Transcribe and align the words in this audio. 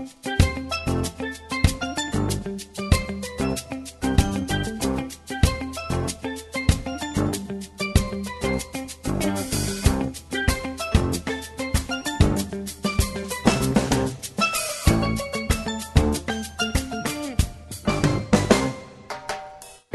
Vi 0.00 0.06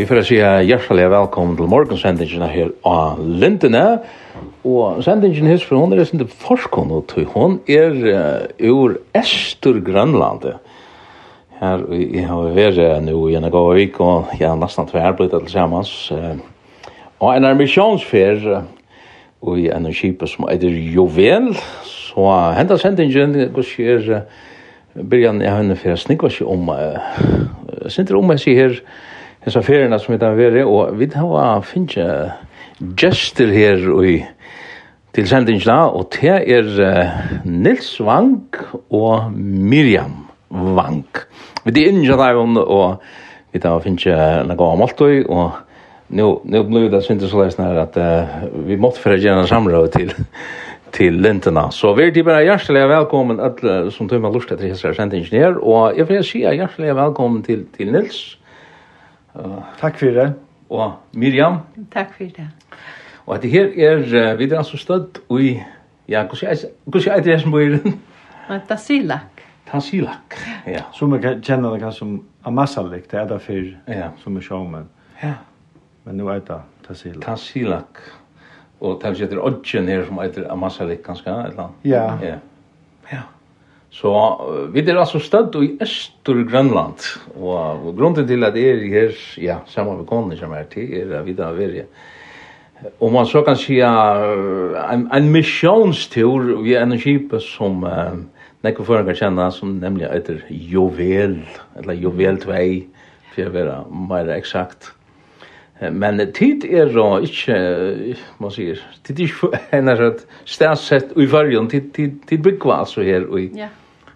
får 0.09 0.21
si 0.21 0.35
hjertelig 0.37 1.05
velkommen 1.09 1.55
til 1.57 1.65
morgensendingen 1.71 2.43
her 2.45 2.69
av 2.85 3.17
Lindene. 3.25 4.03
Og 4.65 5.03
sendingen 5.05 5.47
hins 5.47 5.63
for 5.65 5.77
hun 5.77 5.93
er 5.93 6.03
sin 6.03 6.27
forskon, 6.27 6.91
og. 6.91 7.11
Hun 7.33 7.59
er 7.69 7.91
uh, 8.61 8.71
ur 8.71 8.97
Estur 9.13 9.79
Grønlandet. 9.85 10.57
Her 11.59 11.85
i, 11.93 12.23
har 12.25 12.49
vært 12.55 13.03
nå 13.05 13.27
i 13.29 13.37
en 13.37 13.51
gav 13.51 13.69
vik, 13.77 13.99
og 14.01 14.33
jeg 14.39 14.49
har 14.49 14.57
nesten 14.59 14.89
tvær 14.89 15.13
blitt 15.15 15.35
alle 15.37 15.49
sammen. 15.49 15.85
Uh, 16.11 16.41
og 17.19 17.35
en 17.35 17.45
er 17.45 17.55
misjonsfer 17.55 18.41
og 19.45 19.59
i 19.59 19.69
en 19.69 19.85
kjipe 19.93 20.27
som 20.27 20.47
heter 20.49 20.73
Jovel. 20.95 21.53
Så 21.85 22.25
uh, 22.25 22.51
hentet 22.57 22.81
sendingen 22.81 23.37
går 23.53 23.67
sier 23.69 24.09
uh, 24.17 24.23
Byrjan, 24.95 25.41
jeg 25.43 25.51
har 25.51 25.61
henne 25.61 25.75
for 25.75 25.91
jeg 25.91 25.99
snikker 25.99 26.31
ikke 26.31 26.47
om 26.47 26.69
uh, 26.71 27.89
Sinter 27.91 28.17
om 28.17 28.31
jeg 28.33 28.41
sier 28.41 28.61
her, 28.61 28.79
Hesa 29.45 29.61
ferierna 29.61 29.99
som 30.01 30.15
vi 30.15 30.17
har 30.23 30.33
veri 30.33 30.63
og 30.65 30.95
vi 30.97 31.05
har 31.13 31.61
finnje 31.61 32.05
gestur 32.99 33.51
her 33.55 33.83
i 34.03 34.15
til 35.15 35.27
sendingsna 35.29 35.77
og 35.95 36.09
te 36.11 36.27
er 36.27 36.67
Nils 37.45 37.93
Wang 38.03 38.49
og 38.91 39.31
Miriam 39.31 40.25
Wang. 40.51 41.05
Vi 41.63 41.71
er 41.71 41.93
innja 41.93 42.17
der 42.19 42.35
og 42.35 43.01
vi 43.55 43.61
tar 43.63 43.79
finnst 43.79 44.07
en 44.07 44.51
gav 44.57 44.75
måltøy, 44.75 45.23
og 45.31 45.51
nu, 46.09 46.41
nu 46.43 46.63
blir 46.67 46.89
det 46.91 47.03
syntes 47.05 47.31
så 47.31 47.39
leisne 47.39 47.69
her 47.69 47.79
at 47.85 47.95
uh, 47.95 48.67
vi 48.67 48.75
måtte 48.75 48.99
fyrir 48.99 49.23
gjerne 49.23 49.47
samråd 49.47 49.91
til 49.95 50.13
til 50.95 51.17
lintena. 51.19 51.69
Så 51.75 51.91
vi 51.95 52.05
er 52.05 52.11
til 52.15 52.23
bare 52.23 52.45
hjertelig 52.45 52.85
velkommen 52.87 53.39
alle 53.43 53.91
som 53.91 54.07
tøymer 54.07 54.31
lust 54.31 54.51
etter 54.51 54.69
hessar 54.69 54.93
sendingen 54.95 55.27
her, 55.31 55.57
og 55.59 55.97
jeg 55.97 56.07
vil 56.07 56.23
si 56.23 56.43
hjertelig 56.45 56.95
velkommen 56.95 57.43
til, 57.43 57.65
til 57.75 57.91
Nils. 57.91 58.37
Uh, 59.35 59.63
Takk 59.81 59.99
for 59.99 60.19
det 60.19 60.29
og 60.69 60.93
Miriam. 61.13 61.59
Takk 61.93 62.13
for 62.17 62.23
det. 62.23 62.47
Og 63.25 63.35
at 63.35 63.41
det 63.41 63.51
her 63.51 63.65
er, 63.65 64.35
vi 64.37 64.49
er 64.49 64.57
altså 64.57 64.77
støtt 64.77 65.19
i, 65.39 65.55
ja, 66.07 66.23
hvordan 66.25 67.17
er 67.17 67.23
det 67.25 67.39
som 67.41 67.51
bor 67.51 67.59
i 67.59 67.77
den? 67.77 67.99
Tasilak. 68.69 69.41
Tasilak, 69.65 70.35
ja. 70.67 70.83
Som 70.93 71.15
jeg 71.17 71.39
kjenner 71.41 71.73
det 71.73 71.81
kanskje 71.81 71.99
som 71.99 72.11
Amasalik, 72.45 73.11
det 73.11 73.19
er 73.19 73.27
det 73.27 73.41
før, 73.41 73.63
ja. 73.89 74.11
som 74.21 74.37
er 74.37 74.45
sjåmen. 74.45 74.89
Ja. 75.23 75.33
Men 76.05 76.21
nå 76.21 76.29
er 76.29 76.43
det 76.45 76.59
Tasilak. 76.85 77.23
Tasilak. 77.25 78.01
Og 78.79 78.99
det 79.01 79.21
er 79.21 79.31
det 79.31 79.39
Odgen 79.41 79.87
her 79.89 80.05
som 80.05 80.19
heter 80.21 80.45
Amasalik, 80.51 81.01
kanskje, 81.03 81.33
eller 81.33 81.63
annet. 81.63 81.87
Ja. 81.89 82.03
Ja. 82.21 82.37
Ja. 83.11 83.23
Så 83.95 84.11
vi 84.73 84.81
er 84.83 84.97
altså 84.99 85.21
støtt 85.23 85.55
i 85.63 85.69
Øster 85.81 86.41
Grønland, 86.49 86.99
og 87.39 87.93
grunnen 87.95 88.27
til 88.27 88.43
at 88.43 88.57
jeg 88.59 88.73
er 88.73 88.87
her, 88.91 89.13
ja, 89.39 89.55
sammen 89.71 90.01
med 90.01 90.07
konen 90.09 90.35
som 90.37 90.51
er 90.51 90.67
til, 90.71 90.91
er 90.99 91.19
at 91.19 91.25
vi 91.25 91.33
da 91.33 91.53
er 91.55 91.85
Og 92.99 93.11
man 93.11 93.25
så 93.25 93.41
kan 93.41 93.55
si 93.55 93.79
en, 93.79 95.07
en 95.13 95.29
misjonstur 95.31 96.61
vi 96.63 96.73
er 96.73 96.83
en 96.83 96.99
kjip 96.99 97.37
som 97.39 97.83
uh, 97.87 98.17
nekko 98.63 98.83
kan 98.83 99.15
kjenne, 99.15 99.51
som 99.51 99.77
nemlig 99.79 100.09
heter 100.11 100.43
Jovel, 100.49 101.39
eller 101.79 101.93
Jovel 101.93 102.37
2, 102.43 102.51
for 103.31 103.47
å 103.47 103.55
være 103.55 103.77
mer 104.09 104.29
eksakt. 104.35 104.91
Men 105.91 106.19
tid 106.33 106.63
er 106.67 106.91
og 106.99 107.23
ikke, 107.23 107.55
man 108.39 108.51
sier, 108.51 108.79
tid 109.03 109.19
er 109.19 109.31
ikke 109.31 109.63
en 109.75 110.19
sted 110.45 110.75
sett 110.79 111.11
i 111.15 111.27
fargen, 111.27 111.67
tid, 111.71 111.91
tid, 111.95 112.21
tid 112.27 112.43
bygger 112.43 112.77
altså 112.77 113.03
her 113.03 113.27
Og, 113.27 113.39
ja. 113.55 113.67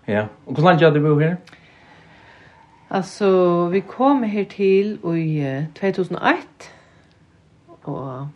Ja. 0.10 0.26
Og 0.46 0.54
hvordan 0.54 0.80
langt 0.80 0.96
du 0.96 1.02
bo 1.02 1.20
her? 1.20 1.36
Altså, 2.90 3.70
vi 3.72 3.80
kom 3.80 4.24
her 4.24 4.44
til 4.44 5.00
i 5.18 5.66
2001, 5.76 6.38
og 7.84 8.30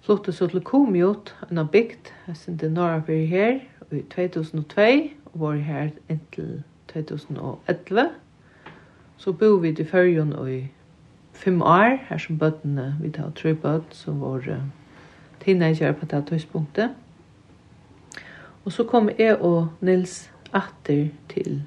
flyttet 0.00 0.34
så 0.34 0.46
til 0.46 0.60
Komiot, 0.60 1.36
en 1.50 1.58
av 1.58 1.68
bygd, 1.70 2.10
jeg 2.26 2.36
synes 2.36 2.60
det 2.60 2.72
norra 2.72 2.98
for 2.98 3.12
her, 3.12 3.60
i 3.92 4.02
2002, 4.02 4.82
og 5.32 5.40
var 5.40 5.52
her 5.52 5.88
inntil 6.08 6.62
2011. 6.88 8.08
Så 9.16 9.32
bo 9.32 9.54
vi 9.54 9.74
til 9.74 9.86
Førjon 9.86 10.34
i 10.48 10.66
fem 11.32 11.62
år, 11.62 11.98
her 12.08 12.18
som 12.18 12.38
bøttene, 12.38 12.96
vi 13.00 13.10
tar 13.10 13.30
tre 13.30 13.54
bøtt, 13.54 13.94
som 13.94 14.20
var 14.20 14.42
uh, 14.50 14.58
teenager 15.44 15.92
på 15.92 16.06
det 16.06 16.26
tidspunktet. 16.26 16.90
Og 18.64 18.72
så 18.72 18.84
kom 18.84 19.10
jeg 19.18 19.36
og 19.36 19.68
Nils 19.80 20.29
atter 20.56 21.08
til 21.30 21.60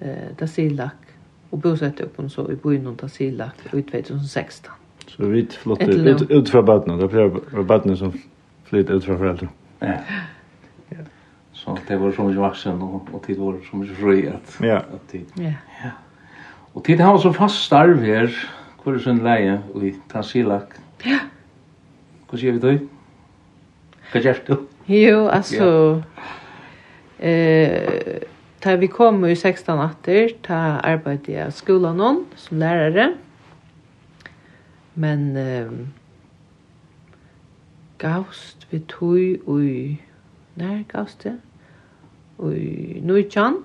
eh, 0.00 0.30
Tasilak 0.38 1.10
og 1.52 1.60
bosette 1.62 2.06
opp 2.06 2.18
så 2.30 2.46
i 2.50 2.56
byen 2.58 2.86
om 2.90 2.96
Tasilak 2.98 3.60
i 3.72 3.82
2016. 3.82 4.70
Så 5.06 5.28
vi 5.30 5.44
flott 5.52 5.82
ut, 5.82 6.30
ut 6.30 6.50
fra 6.50 6.62
badene, 6.62 6.96
det 6.98 7.10
var 7.12 7.66
badene 7.68 7.96
som 7.96 8.14
flytter 8.70 8.98
ut 8.98 9.04
fra 9.04 9.18
foreldre. 9.20 9.48
Ja. 9.82 9.98
ja. 10.90 11.04
Så 11.52 11.76
det 11.88 12.00
var 12.00 12.14
så 12.16 12.26
mye 12.26 12.40
vaksen 12.40 12.82
og, 12.82 13.10
og 13.12 13.22
tid 13.26 13.38
var 13.38 13.60
så 13.68 13.78
mye 13.78 13.98
fri 14.00 14.24
at, 14.32 14.56
ja. 14.64 14.80
at 14.80 15.04
tid. 15.12 15.38
Ja. 15.38 15.54
ja. 15.84 15.92
Og 16.74 16.84
tid 16.84 17.04
har 17.04 17.18
så 17.22 17.30
fast 17.32 17.62
starv 17.68 18.02
her, 18.02 18.32
hvor 18.82 18.96
er 18.96 19.04
sånn 19.04 19.22
leie 19.24 19.60
i 19.78 19.92
Tasilak. 20.10 20.74
Ja. 21.06 21.20
Hva 22.26 22.40
sier 22.40 22.56
vi 22.56 22.64
da? 22.64 22.72
Hva 24.10 24.24
gjør 24.24 24.40
du? 24.48 24.56
Jo, 24.90 25.28
altså... 25.28 25.68
Ja. 26.00 26.32
Eh, 27.18 28.20
ta 28.60 28.74
vi 28.76 28.86
kom 28.86 29.24
i 29.24 29.34
16 29.34 29.76
natter, 29.78 30.32
ta 30.42 30.80
arbeidde 30.82 31.32
jeg 31.32 31.52
skolen 31.52 32.00
hon 32.00 32.24
som 32.36 32.58
lærere. 32.58 33.12
Men 34.94 35.36
eh, 35.36 35.70
gavst 37.98 38.66
vi 38.70 38.78
tog 38.88 39.46
ui, 39.46 40.00
nær 40.56 40.82
gavst 40.90 41.22
det? 41.22 41.36
Ui 42.38 43.00
Nujjan. 43.02 43.62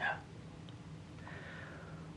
Ja. 0.00 0.16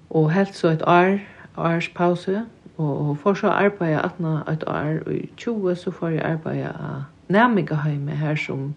Og 0.09 0.31
helt 0.33 0.55
så 0.55 0.73
et 0.73 0.81
år, 0.81 1.19
års 1.57 1.89
pause, 1.89 2.45
og 2.77 3.17
for 3.17 3.33
så 3.33 3.47
arbeidde 3.47 3.93
jeg 3.93 4.01
18 4.03 4.25
et 4.25 4.63
år, 4.67 4.99
og 5.05 5.13
i 5.13 5.29
20 5.37 5.75
så 5.75 5.91
får 5.91 6.07
jeg 6.07 6.25
arbeidde 6.25 6.69
av 6.73 7.01
nærmere 7.29 7.83
hjemme 7.85 8.11
her 8.11 8.35
som 8.35 8.73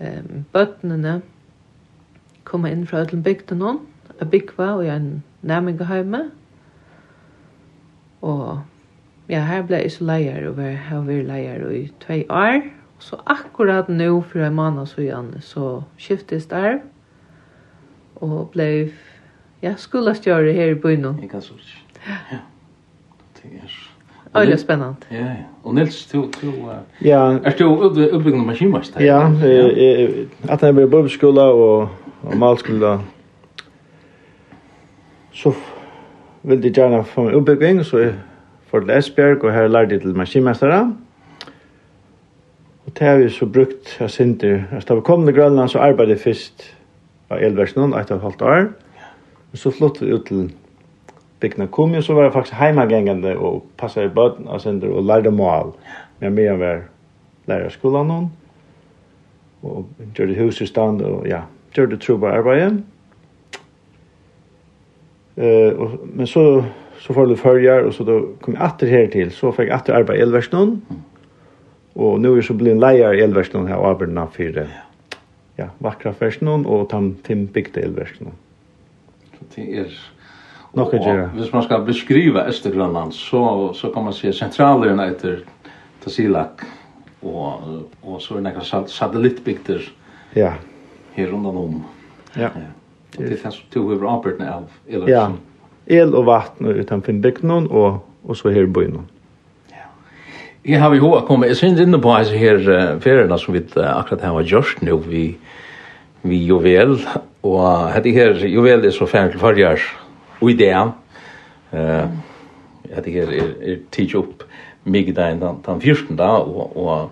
um, 0.00 0.44
bøttene 0.52 1.20
komme 2.44 2.70
inn 2.72 2.86
fra 2.86 3.04
ødelen 3.04 3.22
bygden 3.22 3.60
noen, 3.62 3.80
a 4.20 4.26
byggva 4.26 4.72
og 4.80 4.88
en 4.90 5.22
nærmingeheime. 5.46 6.24
Og 8.26 8.60
ja, 9.30 9.44
her 9.46 9.62
ble 9.68 9.82
jeg 9.84 9.92
så 9.94 10.04
leier, 10.04 10.48
og 10.50 10.58
jeg 10.62 10.78
har 10.88 11.04
vært 11.06 11.28
leier 11.30 11.66
i 11.70 11.84
tvei 12.02 12.24
år. 12.26 12.64
Så 13.00 13.16
akkurat 13.26 13.88
nå, 13.88 14.20
for 14.20 14.44
en 14.44 14.58
måned 14.58 14.90
så 14.90 15.00
igjen, 15.00 15.30
så 15.40 15.82
skiftes 15.96 16.50
der, 16.50 16.82
og 18.20 18.50
ble 18.52 18.90
ja, 19.62 19.76
skolastjøret 19.76 20.54
her 20.54 20.74
i 20.74 20.80
byen. 20.80 21.22
Jeg 21.22 21.30
kan 21.30 21.42
så. 21.42 21.56
Ja. 22.04 22.42
Det 23.40 23.54
er 23.56 23.68
så 23.68 23.89
Öle 24.34 24.56
spännande. 24.56 24.96
Ja, 25.08 25.18
ja. 25.18 25.34
Och 25.62 25.74
Nils 25.74 26.06
du 26.06 26.28
du 26.40 26.52
Ja. 26.98 27.38
Är 27.44 27.54
du 27.94 28.08
uppbyggd 28.08 28.36
maskinmästare? 28.36 29.04
Ja, 29.04 29.46
eh 29.46 30.10
att 30.48 30.62
han 30.62 30.74
blev 30.74 30.90
bubbskola 30.90 31.50
och 31.50 31.88
och 32.22 32.36
malskola. 32.36 33.00
Så 35.32 35.54
vill 36.42 36.60
det 36.60 36.76
gärna 36.76 37.04
få 37.04 37.28
en 37.28 37.34
uppbygging 37.34 37.84
så 37.84 38.12
för 38.66 38.80
Lesbjerg 38.80 39.36
och 39.36 39.52
här 39.52 39.68
lärde 39.68 40.00
till 40.00 40.14
maskinmästare. 40.14 40.92
Och 42.84 42.92
det 42.92 43.04
har 43.04 43.16
vi 43.16 43.30
så 43.30 43.46
brukt 43.46 43.96
jag 43.98 44.10
synte. 44.10 44.64
Jag 44.72 44.96
vi 44.96 45.02
kom 45.02 45.26
till 45.26 45.34
Grönland 45.34 45.70
så 45.70 45.78
arbetade 45.78 46.16
först 46.16 46.62
av 47.28 47.38
elverksnon 47.38 47.94
ett 47.94 48.10
och 48.10 48.16
ett 48.16 48.22
halvt 48.22 48.42
år. 48.42 48.72
Och 49.52 49.58
så 49.58 49.70
flott 49.70 50.02
vi 50.02 50.06
ut 50.06 50.26
till 50.26 50.50
bygna 51.40 51.66
kom 51.66 51.94
ju 51.94 52.02
så 52.02 52.14
var 52.14 52.22
jag 52.22 52.32
faktiskt 52.32 52.54
hemmagängande 52.54 53.36
och 53.36 53.66
passade 53.76 54.06
i 54.06 54.08
böden 54.08 54.48
och 54.48 54.62
sen 54.62 54.82
och 54.82 55.02
lärde 55.02 55.30
mål. 55.30 55.72
Men 56.18 56.26
jag 56.26 56.32
mer 56.32 56.56
var 56.56 56.84
lärare 57.44 57.70
skolan 57.70 58.08
någon 58.08 58.30
och 59.60 59.84
gjorde 60.14 60.32
hus 60.32 60.62
i 60.62 60.66
stand 60.66 61.02
och 61.02 61.28
ja, 61.28 61.42
gjorde 61.72 61.98
trubba 61.98 62.30
arbete. 62.30 62.82
Eh 65.36 65.72
och 65.72 65.90
men 66.14 66.26
så 66.26 66.64
så 67.00 67.14
får 67.14 67.26
du 67.26 67.36
följer 67.36 67.84
och 67.84 67.94
så 67.94 68.04
då 68.04 68.28
kom 68.40 68.54
jag 68.54 68.74
åter 68.74 68.86
här 68.86 69.06
till 69.06 69.30
så 69.30 69.52
fick 69.52 69.68
jag 69.68 69.80
åter 69.80 69.94
arbeta 69.94 70.16
i 70.16 70.20
Elverston. 70.20 70.82
Och 71.92 72.20
nu 72.20 72.38
är 72.38 72.42
så 72.42 72.54
blir 72.54 72.72
en 72.72 72.80
lärare 72.80 73.18
i 73.18 73.22
Elverston 73.22 73.66
här 73.66 73.76
och 73.76 73.88
arbetar 73.88 74.26
för 74.26 74.48
det. 74.48 74.68
Ja, 75.56 75.66
vackra 75.78 76.14
versionen 76.18 76.66
och 76.66 76.88
tam 76.88 77.14
tim 77.14 77.46
bygde 77.46 77.80
Elverston. 77.80 78.28
Så 79.38 79.44
det 79.54 79.78
är 79.78 79.86
Nok 80.72 80.94
att 80.94 81.06
göra. 81.06 81.30
Hvis 81.34 81.52
man 81.52 81.62
skal 81.62 81.82
beskriva 81.82 82.44
Östergrönland 82.44 83.14
så 83.14 83.72
så 83.74 83.88
kan 83.88 84.04
man 84.04 84.12
se 84.12 84.32
centralöarna 84.32 85.06
heter 85.06 85.38
Tasilak 86.04 86.60
och 87.20 87.52
och 88.00 88.22
så 88.22 88.34
är 88.34 88.40
det 88.40 88.50
några 88.50 88.86
satellitbilder. 88.86 89.92
Ja. 90.32 90.52
Här 91.12 91.26
runt 91.26 91.46
om. 91.46 91.84
Ja. 92.34 92.48
Det 93.16 93.32
är 93.32 93.36
fast 93.36 93.70
to 93.70 93.80
over 93.80 94.14
Albertna 94.14 94.54
av 94.54 94.64
eller 94.88 95.08
Ja. 95.08 95.32
El 95.86 96.14
och 96.14 96.24
vatten 96.24 96.66
utanför 96.66 97.12
bygden 97.12 97.66
och 97.66 98.06
och 98.22 98.36
så 98.36 98.50
här 98.50 98.66
byn. 98.66 98.98
Ja. 99.68 99.76
Jag 100.62 100.80
har 100.80 100.94
ju 100.94 101.00
hur 101.00 101.20
kommer 101.20 101.46
jag 101.46 101.56
syns 101.56 101.80
inne 101.80 101.98
på 101.98 102.12
här 102.12 103.00
feriene 103.00 103.38
som 103.38 103.54
vi 103.54 103.64
akkurat 103.74 104.22
har 104.22 104.40
gjort 104.40 104.76
nå, 104.80 104.96
vi 104.96 105.36
vi 106.22 106.36
juvel 106.36 106.98
och 107.40 107.60
hade 107.60 108.10
här 108.10 108.46
juvel 108.46 108.84
är 108.84 108.90
så 108.90 109.06
färdigt 109.06 109.40
för 109.40 109.54
Og 110.40 110.50
i 110.50 110.56
det, 110.56 110.92
eh, 111.72 112.08
jeg 112.90 113.06
är 113.06 113.32
er, 113.32 113.54
er 113.62 113.76
tidlig 113.92 114.16
opp 114.16 114.44
migdagen 114.84 115.40
den, 115.40 115.62
den 115.66 115.80
14. 115.80 116.16
da, 116.16 116.24
og, 116.24 116.76
og, 116.76 117.10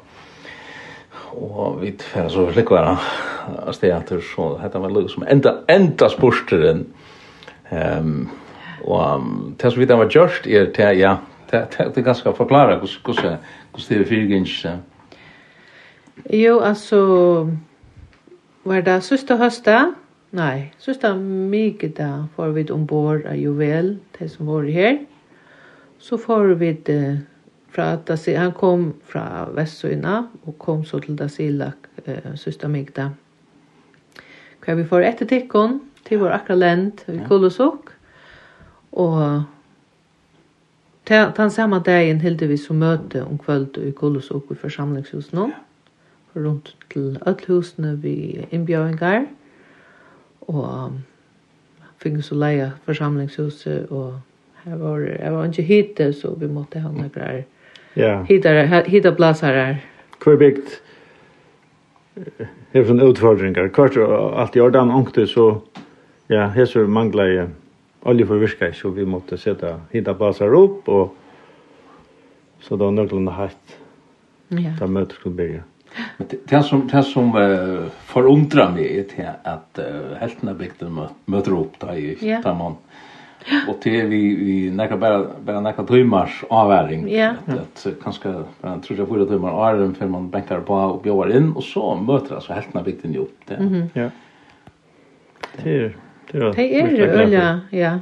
og 1.33 1.81
vi 1.83 1.91
tverre 1.91 2.31
så 2.31 2.53
slik 2.53 2.71
være 2.71 2.97
av 3.67 3.73
stedet, 3.73 4.23
så 4.35 4.59
dette 4.63 4.81
var 4.81 4.89
liksom 4.89 5.23
som 5.23 5.29
enda, 5.31 5.53
enda 5.69 6.09
sporsteren. 6.09 6.87
Um, 7.71 8.31
og 8.85 9.15
um, 9.15 9.57
det 9.63 9.73
som 9.73 9.81
vi 9.81 9.87
där 9.87 9.97
var 9.97 10.09
just 10.15 10.47
er 10.47 10.73
til, 10.73 10.99
ja, 10.99 11.17
det, 11.51 11.67
det, 11.79 11.87
det 11.95 11.99
er 11.99 12.05
ganske 12.05 12.29
hur 12.29 12.37
forklare 12.37 12.79
hvordan 12.79 13.39
det 13.89 14.01
er 14.01 14.05
fyrgjengs. 14.05 14.67
Jo, 16.33 16.61
altså, 16.61 17.51
var 18.65 18.81
det 18.81 19.03
sista 19.05 19.37
høstet, 19.37 19.95
Nei, 20.31 20.75
så 20.77 20.93
sta 20.93 21.15
mykje 21.17 21.89
da 21.97 22.09
får 22.37 22.51
vi 22.53 22.67
ombord 22.73 23.25
av 23.27 23.37
Juvel, 23.41 23.95
de 24.19 24.27
som 24.29 24.47
var 24.47 24.67
her. 24.69 24.99
Så 25.99 26.19
får 26.21 26.53
vi 26.61 26.73
det 26.85 27.21
fra 27.73 27.97
Dasi, 27.97 28.35
han 28.37 28.53
kom 28.53 28.91
fra 29.09 29.47
Vestsøyna 29.57 30.19
og 30.45 30.59
kom 30.61 30.85
så 30.85 31.01
til 31.01 31.17
Dasilak, 31.17 31.89
eh, 32.05 32.35
søster 32.37 32.69
Migda. 32.69 33.09
Hva 34.61 34.75
vi 34.77 34.85
får 34.85 35.07
etter 35.09 35.27
tikkon, 35.27 35.81
til 36.05 36.21
vår 36.21 36.37
akkurat 36.37 36.59
lent, 36.59 37.05
i 37.09 37.21
kolosok, 37.29 37.93
og 38.93 39.45
den 41.09 41.51
samme 41.51 41.81
dagen 41.81 42.21
hilde 42.21 42.49
vi 42.49 42.57
så 42.57 42.75
møte 42.75 43.25
om 43.25 43.39
kvöld 43.39 43.81
i 43.81 43.93
kolosok 43.97 44.51
i 44.51 44.61
forsamlingshusen 44.61 45.39
nå, 45.39 45.51
rundt 46.37 46.77
til 46.93 47.17
alle 47.25 47.97
vi 47.97 48.47
innbjøringar. 48.53 49.25
Ja 49.25 49.38
og 50.49 50.99
fikk 52.03 52.19
så 52.25 52.39
leie 52.39 52.73
forsamlingshuset, 52.87 53.91
og 53.91 54.19
her 54.65 54.77
var, 54.81 55.05
jeg 55.07 55.33
var 55.35 55.49
ikke 55.49 55.63
hitte, 55.63 56.11
så 56.13 56.35
vi 56.39 56.51
måtte 56.51 56.83
ha 56.83 56.91
noen 56.91 57.11
greier. 57.15 57.47
Ja. 57.99 58.21
Hitte, 58.29 58.53
hitte 58.87 59.13
plasser 59.17 59.55
her. 59.55 59.81
Hvor 60.23 60.39
bygd 60.39 60.79
her 62.73 62.87
sånne 62.87 63.09
utfordringer. 63.13 63.71
Kvart 63.75 63.97
og 64.01 64.37
alt 64.41 64.57
i 64.57 64.63
ordan 64.63 64.93
ångte, 64.95 65.27
så 65.31 65.51
ja, 66.31 66.49
her 66.55 66.69
så 66.69 66.85
manglet 66.91 67.33
jeg 67.33 67.49
olje 68.09 68.27
for 68.29 68.43
virka, 68.43 68.71
så 68.75 68.93
vi 68.95 69.07
måtte 69.09 69.39
sette 69.41 69.75
hitte 69.93 70.15
plasser 70.19 70.55
opp, 70.55 70.89
og 70.89 72.63
så 72.65 72.79
da 72.81 72.91
nøklene 72.95 73.35
hatt. 73.37 73.79
Ja. 74.55 74.73
Da 74.79 74.89
møter 74.89 75.19
skulle 75.19 75.37
bygge. 75.37 75.63
Men 76.17 76.27
det, 76.31 76.39
det 76.49 76.63
som, 76.63 76.89
det 76.93 77.03
som 77.03 77.37
uh, 77.37 77.87
forundrar 78.05 78.73
mig 78.73 78.99
är 78.99 79.03
till 79.03 79.25
att 79.43 79.79
uh, 79.79 80.17
hälften 80.21 80.49
av 80.49 80.59
bygden 80.59 81.01
möter 81.25 81.61
upp 81.61 81.81
där 81.81 81.95
i 81.95 82.19
yeah. 82.21 82.43
där 82.43 82.55
man 82.55 82.77
och 83.69 83.77
det 83.83 84.03
vi 84.03 84.35
vi 84.37 84.71
näka 84.71 84.97
bara 84.97 85.27
bara 85.45 85.61
näka 85.61 85.83
timmars 85.83 86.45
avväring 86.51 87.09
yeah. 87.09 87.35
att, 87.47 87.87
att 87.87 87.87
kanske 88.03 88.33
bara 88.61 88.79
tror 88.79 88.99
jag 88.99 89.09
fyra 89.09 89.27
timmar 89.27 89.75
är 89.75 89.93
för 89.93 90.07
man 90.07 90.31
bänkar 90.31 90.61
på 90.61 90.75
och 90.75 91.03
bjöar 91.03 91.37
in 91.37 91.53
och 91.53 91.65
så 91.65 91.95
möter 91.95 92.35
alltså 92.35 92.53
hälften 92.53 92.85
bygden 92.85 93.13
bygden 93.13 93.23
upp 93.23 93.41
det. 93.47 93.55
Mm 93.55 93.75
-hmm. 93.75 93.89
Ja. 93.93 94.11
Det 95.63 95.77
är 95.77 95.97
det 96.31 96.39
är 96.81 96.89
det 96.89 97.03
är 97.03 97.09
öliga, 97.09 97.61
ja. 97.71 97.99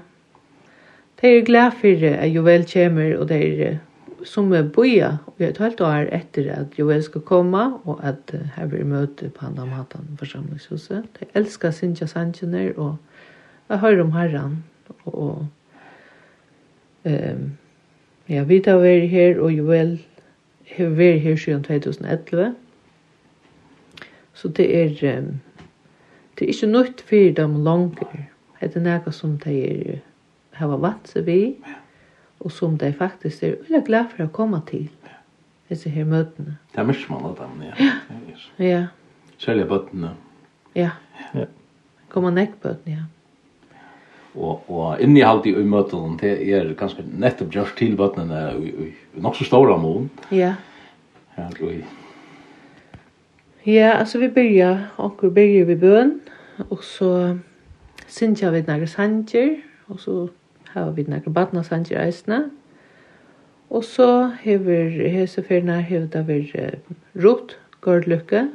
Det 1.20 1.28
är 1.28 1.40
glad 1.40 1.74
för 1.74 2.22
att 2.22 2.28
ju 2.28 2.42
väl 2.42 2.64
kommer 2.64 3.16
och 3.16 3.26
det 3.26 3.34
är 3.36 3.78
som 4.26 4.52
er 4.52 4.66
boja 4.74 5.16
og 5.26 5.40
i 5.40 5.46
et 5.46 5.58
halvt 5.62 5.80
år 5.86 6.08
etter 6.14 6.48
at 6.54 6.78
Joel 6.78 7.02
skal 7.02 7.22
komme, 7.26 7.62
og 7.84 8.00
at 8.06 8.32
uh, 8.34 8.40
her 8.56 8.68
blir 8.70 8.84
møte 8.88 9.30
på 9.30 9.46
andre 9.46 9.66
maten 9.70 10.16
forsamlingshuset. 10.18 11.06
De 11.20 11.28
elsker 11.38 11.70
Sintja 11.70 12.06
Sanchiner, 12.10 12.72
og 12.76 12.96
jeg 13.68 13.78
hører 13.78 14.02
om 14.02 14.12
herren, 14.12 14.58
og, 15.04 15.14
og 15.14 15.46
um, 17.04 17.46
ja, 18.28 18.42
vi 18.42 18.60
tar 18.60 18.82
vært 18.82 19.08
her, 19.14 19.40
og 19.40 19.52
Joel 19.54 19.96
har 20.76 20.94
vært 20.98 21.22
her 21.22 21.36
siden 21.36 21.64
2011. 21.64 22.54
Så 24.34 24.48
det 24.48 24.68
er, 24.82 25.18
um, 25.18 25.32
det 26.38 26.44
er 26.44 26.54
ikke 26.54 26.72
nødt 26.72 27.00
for 27.08 27.32
dem 27.40 27.58
langer. 27.64 28.22
Det 28.60 28.76
er 28.76 28.82
noe 28.82 29.12
som 29.12 29.38
de 29.44 29.58
er, 29.62 29.98
har 30.58 30.72
vært 30.72 30.88
vant 30.88 31.12
seg 31.14 31.26
ved. 31.28 31.52
Ja 31.62 31.82
og 32.40 32.52
som 32.52 32.76
de 32.78 32.92
faktisk 32.92 33.42
er 33.42 33.56
veldig 33.64 33.82
glad 33.86 34.12
for 34.12 34.26
å 34.26 34.32
komme 34.32 34.60
til. 34.68 34.88
Disse 35.70 35.90
her 35.90 36.06
møtene. 36.06 36.58
Det 36.70 36.78
er 36.78 36.86
mye 36.86 37.10
man 37.10 37.24
av 37.26 37.40
dem, 37.40 37.62
ja. 37.66 37.74
Ja. 37.80 38.66
ja. 38.66 38.82
Særlig 39.42 39.66
bøttene. 39.68 40.12
Ja. 40.78 40.92
ja. 41.34 41.48
Kommer 42.12 42.34
nekkbøttene, 42.36 43.00
ja. 43.00 43.06
Og, 44.36 44.68
og 44.68 45.00
inni 45.00 45.24
halvt 45.24 45.48
i 45.48 45.56
møtene, 45.64 46.18
det 46.20 46.36
er 46.54 46.70
ganske 46.78 47.02
nettopp 47.08 47.54
gjørst 47.56 47.78
til 47.80 47.96
bøttene 47.98 48.42
i, 48.60 48.72
i 48.92 49.22
nok 49.24 49.38
så 49.38 49.48
stora 49.48 49.78
mån. 49.80 50.10
Ja. 50.30 50.54
Ja, 51.36 51.48
og 51.50 51.72
Ja, 53.66 53.98
altså 53.98 54.18
vi 54.18 54.28
byrja, 54.28 54.78
onkur 55.02 55.32
byrja 55.34 55.64
vi 55.66 55.74
bøn, 55.74 56.20
og 56.70 56.84
så 56.86 57.38
synsja 58.06 58.52
vi 58.54 58.60
nærkes 58.62 58.94
sanger, 58.94 59.56
og 59.88 60.00
så 60.00 60.28
har 60.76 60.92
vi 60.96 61.06
nakra 61.08 61.32
badnasanger 61.32 61.98
eisne. 62.04 62.44
Og 63.70 63.84
så 63.84 64.30
hever 64.40 65.08
heseferna 65.10 65.80
hever 65.80 66.06
det 66.12 66.26
vært 66.28 66.92
Rot 67.24 67.56
Gårdlykke, 67.80 68.46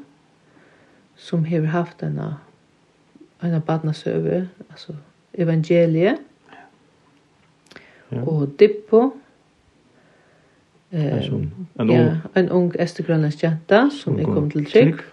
som 1.15 1.43
hever 1.43 1.67
haft 1.67 2.03
en 2.03 2.19
en 3.41 3.61
badnasøve, 3.61 4.49
altså 4.69 4.93
evangeliet, 5.33 6.17
ja. 8.11 8.21
og 8.21 8.49
Dippo, 8.59 9.11
Eh, 10.93 11.27
en, 11.27 11.53
en, 11.79 11.89
ja, 11.89 12.15
en 12.35 12.49
ung 12.51 12.73
estegrønlandsk 12.79 13.43
jenta 13.45 13.85
som 13.95 14.17
er 14.19 14.27
kommet 14.27 14.51
til 14.51 14.65
trygg. 14.67 15.03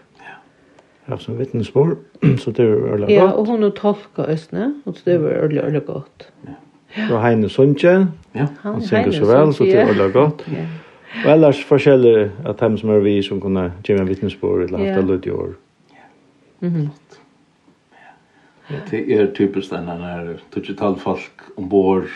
Ja, 1.08 1.18
som 1.22 1.38
vittnesbord, 1.38 1.96
så 2.36 2.50
det 2.50 2.64
är 2.66 2.92
ordentlig 2.92 2.98
godt. 2.98 3.10
Ja, 3.10 3.30
og 3.30 3.46
hun 3.46 3.62
har 3.62 3.70
tolka 3.70 4.26
Østene, 4.32 4.74
og 4.84 4.96
det 5.04 5.22
var 5.22 5.36
ordentlig, 5.38 5.62
ordentlig 5.62 5.84
godt. 5.84 6.32
Ja 6.46 6.56
og 7.10 7.22
Heine 7.22 7.48
Sundje. 7.48 8.06
Ja. 8.34 8.46
Han 8.62 8.82
synger 8.82 9.12
så 9.12 9.26
vel, 9.26 9.54
så 9.54 9.64
det 9.64 9.98
var 9.98 10.12
godt. 10.12 10.44
Ja. 10.52 10.66
Og 11.24 11.32
ellers 11.32 11.64
forskjellig 11.64 12.30
at 12.46 12.60
dem 12.60 12.76
som 12.78 12.90
er 12.90 12.98
vi 13.04 13.22
som 13.22 13.40
kunne 13.40 13.72
gjøre 13.84 14.04
en 14.04 14.08
vittnesbord 14.08 14.62
eller 14.66 14.78
hatt 14.78 14.88
det 14.88 15.02
alle 15.02 15.20
i 15.26 15.30
år. 15.30 15.54
Ja. 16.62 16.72
Det 18.90 19.20
er 19.20 19.30
typisk 19.34 19.70
denne 19.72 19.96
her 19.96 20.34
digital 20.54 20.98
folk 21.00 21.46
ombord 21.56 22.10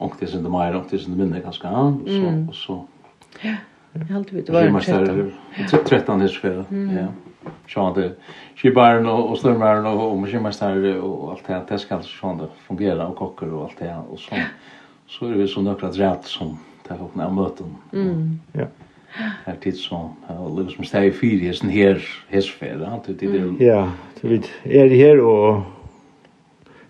og 0.00 0.14
det 0.20 0.28
synd 0.28 0.48
mer 0.48 0.78
og 0.78 0.88
det 0.90 1.00
som 1.00 1.12
det 1.12 1.20
minne 1.20 1.42
ganske 1.44 1.68
mindre 1.68 2.22
ganska 2.22 2.48
så 2.48 2.54
så. 2.54 2.80
Ja. 3.44 3.56
Jag 3.92 4.04
har 4.04 4.16
alltid 4.16 4.50
varit 4.50 4.84
13. 4.84 5.32
13 5.86 6.20
är 6.20 6.64
Ja 6.70 7.06
sjående 7.68 8.12
skibaren 8.56 9.06
og, 9.06 9.30
og 9.30 9.38
snurmaren 9.40 9.86
og, 9.86 10.04
og 10.10 10.20
maskinmestare 10.22 10.94
og 11.00 11.32
alt 11.34 11.48
det, 11.48 11.62
det 11.70 11.80
skal 11.80 12.04
sjående 12.06 12.48
fungera 12.66 13.08
og 13.08 13.16
kokker 13.18 13.50
og 13.52 13.68
alt 13.70 13.82
det, 13.82 13.90
og 14.10 14.20
så, 14.20 14.44
så 15.06 15.26
er 15.30 15.36
vi 15.40 15.48
så 15.48 15.64
nøkla 15.64 15.92
dreit 15.94 16.30
som 16.30 16.56
det 16.82 16.96
er 16.96 17.04
åpne 17.04 17.26
av 17.26 17.36
møten. 17.36 17.76
Mm. 17.92 18.40
Ja. 18.58 18.70
Her 19.44 19.58
tid 19.60 19.76
som, 19.76 20.14
og 20.32 20.56
livet 20.56 20.72
som 20.72 20.86
steg 20.88 21.10
i 21.10 21.12
fyri, 21.14 21.44
hesten 21.44 21.70
her, 21.70 22.00
hesfæra, 22.32 22.96
det 23.06 23.28
er 23.28 23.52
Ja, 23.60 23.84
så 24.20 24.28
vi 24.28 24.40
er 24.64 24.88
her 24.88 25.20
og 25.20 25.62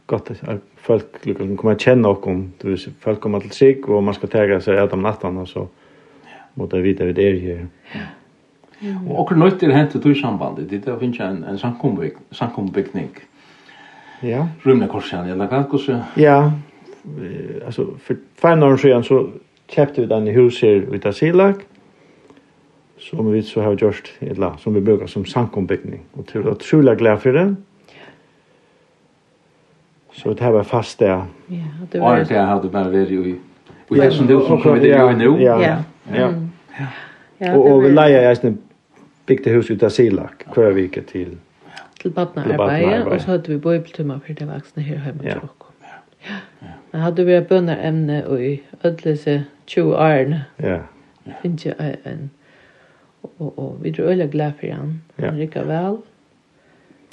gott 0.07 0.31
att 0.31 0.63
folk 0.77 1.27
liksom 1.27 1.57
kommer 1.57 1.75
känna 1.75 2.09
och 2.09 2.45
du 2.59 2.71
vet 2.71 2.81
folk 3.01 3.21
kommer 3.21 3.41
till 3.41 3.51
sig 3.51 3.83
och 3.85 4.03
man 4.03 4.15
ska 4.15 4.27
tega 4.27 4.61
sig 4.61 4.79
att 4.79 4.93
om 4.93 5.03
natten 5.03 5.39
och 5.39 5.49
så 5.49 5.69
mot 6.55 6.75
att 6.75 6.81
vita 6.81 7.05
vid 7.05 7.19
er 7.19 7.41
här. 7.41 7.67
Ja. 7.93 8.01
Mm. 8.83 9.07
Og 9.09 9.21
okkur 9.23 9.39
nøyt 9.39 9.63
er 9.63 9.73
hent 9.77 9.95
i 9.95 10.15
sambandet, 10.19 10.71
det 10.71 10.83
er 10.87 10.97
å 10.97 10.99
finne 10.99 11.29
en, 11.29 11.45
en 11.45 11.59
samkombygning. 12.35 13.11
Ja. 14.23 14.47
Rymne 14.67 14.89
korsian, 14.91 15.29
eller 15.31 15.47
hva? 15.47 16.01
Ja, 16.17 16.53
altså, 17.67 17.87
for 17.99 18.17
fem 18.43 18.63
år 18.63 18.77
siden 18.77 19.05
så 19.07 19.21
kjøpte 19.71 20.03
vi 20.03 20.09
den 20.11 20.29
i 20.29 20.35
hus 20.35 20.61
her 20.63 20.83
ut 20.91 21.07
av 21.07 21.15
Silak, 21.15 21.63
som 22.99 23.33
vi 23.33 23.43
så 23.43 23.63
har 23.63 23.79
gjort, 23.79 24.13
eller 24.21 24.59
som 24.63 24.75
vi 24.75 24.81
bruker 24.81 25.07
som 25.07 25.25
samkombygning. 25.27 26.03
Og 26.19 26.27
til 26.27 26.47
å 26.47 26.55
trolig 26.59 26.97
glede 26.99 27.23
for 27.23 27.39
det. 27.39 27.47
Så 30.13 30.33
det 30.33 30.45
här 30.45 30.53
var 30.53 30.63
fast 30.63 30.99
där. 30.99 31.25
Ja, 31.47 31.57
det 31.93 32.01
var 32.01 32.17
det. 32.17 32.23
Og 32.23 32.29
det 32.29 32.39
hadde 32.39 32.69
bare 32.69 32.91
vært 32.91 33.11
i, 33.11 33.37
i 33.91 34.11
som 34.11 34.27
du 34.27 34.37
som 34.47 34.61
vi 34.75 34.81
det 34.81 34.93
gjør 34.93 35.17
nå. 35.17 35.39
Ja, 35.41 35.57
ja. 35.61 35.77
Ja. 36.13 36.29
Ja. 36.79 36.87
Ja, 37.41 37.55
og, 37.57 37.65
og 37.67 37.83
vi 37.83 37.89
leier 37.91 38.29
jeg 38.29 38.37
bygde 39.33 39.51
hus 39.57 39.71
ut 39.71 39.83
av 39.83 39.89
Silak, 39.91 40.45
Kvövike 40.53 41.03
til 41.03 41.39
till 42.03 42.11
barnarbete 42.11 43.05
og 43.05 43.21
så 43.21 43.27
hadde 43.27 43.49
vi 43.49 43.59
bibeltimmar 43.59 44.19
for 44.27 44.33
de 44.33 44.47
vuxna 44.47 44.83
her 44.83 45.01
hjemme 45.05 45.25
ja. 45.25 45.39
och 45.39 45.67
Ja. 45.83 46.35
Ja. 46.93 46.99
Hadde 46.99 47.25
vi 47.25 47.41
bönnar 47.41 47.77
ämne 47.77 48.27
och 48.27 48.43
i 48.43 48.63
ødelse 48.85 49.45
20 49.67 49.95
årene, 49.95 50.45
Ja. 50.59 50.79
finnes 51.43 51.67
jeg 51.67 51.97
en 52.05 52.31
Og, 53.39 53.59
og 53.59 53.79
vi 53.83 53.89
är 53.91 54.01
øyelig 54.01 54.31
glad 54.31 54.53
for 54.61 54.67
han. 54.67 55.03
Han 55.19 55.39
rycker 55.39 55.65
vel. 55.65 55.97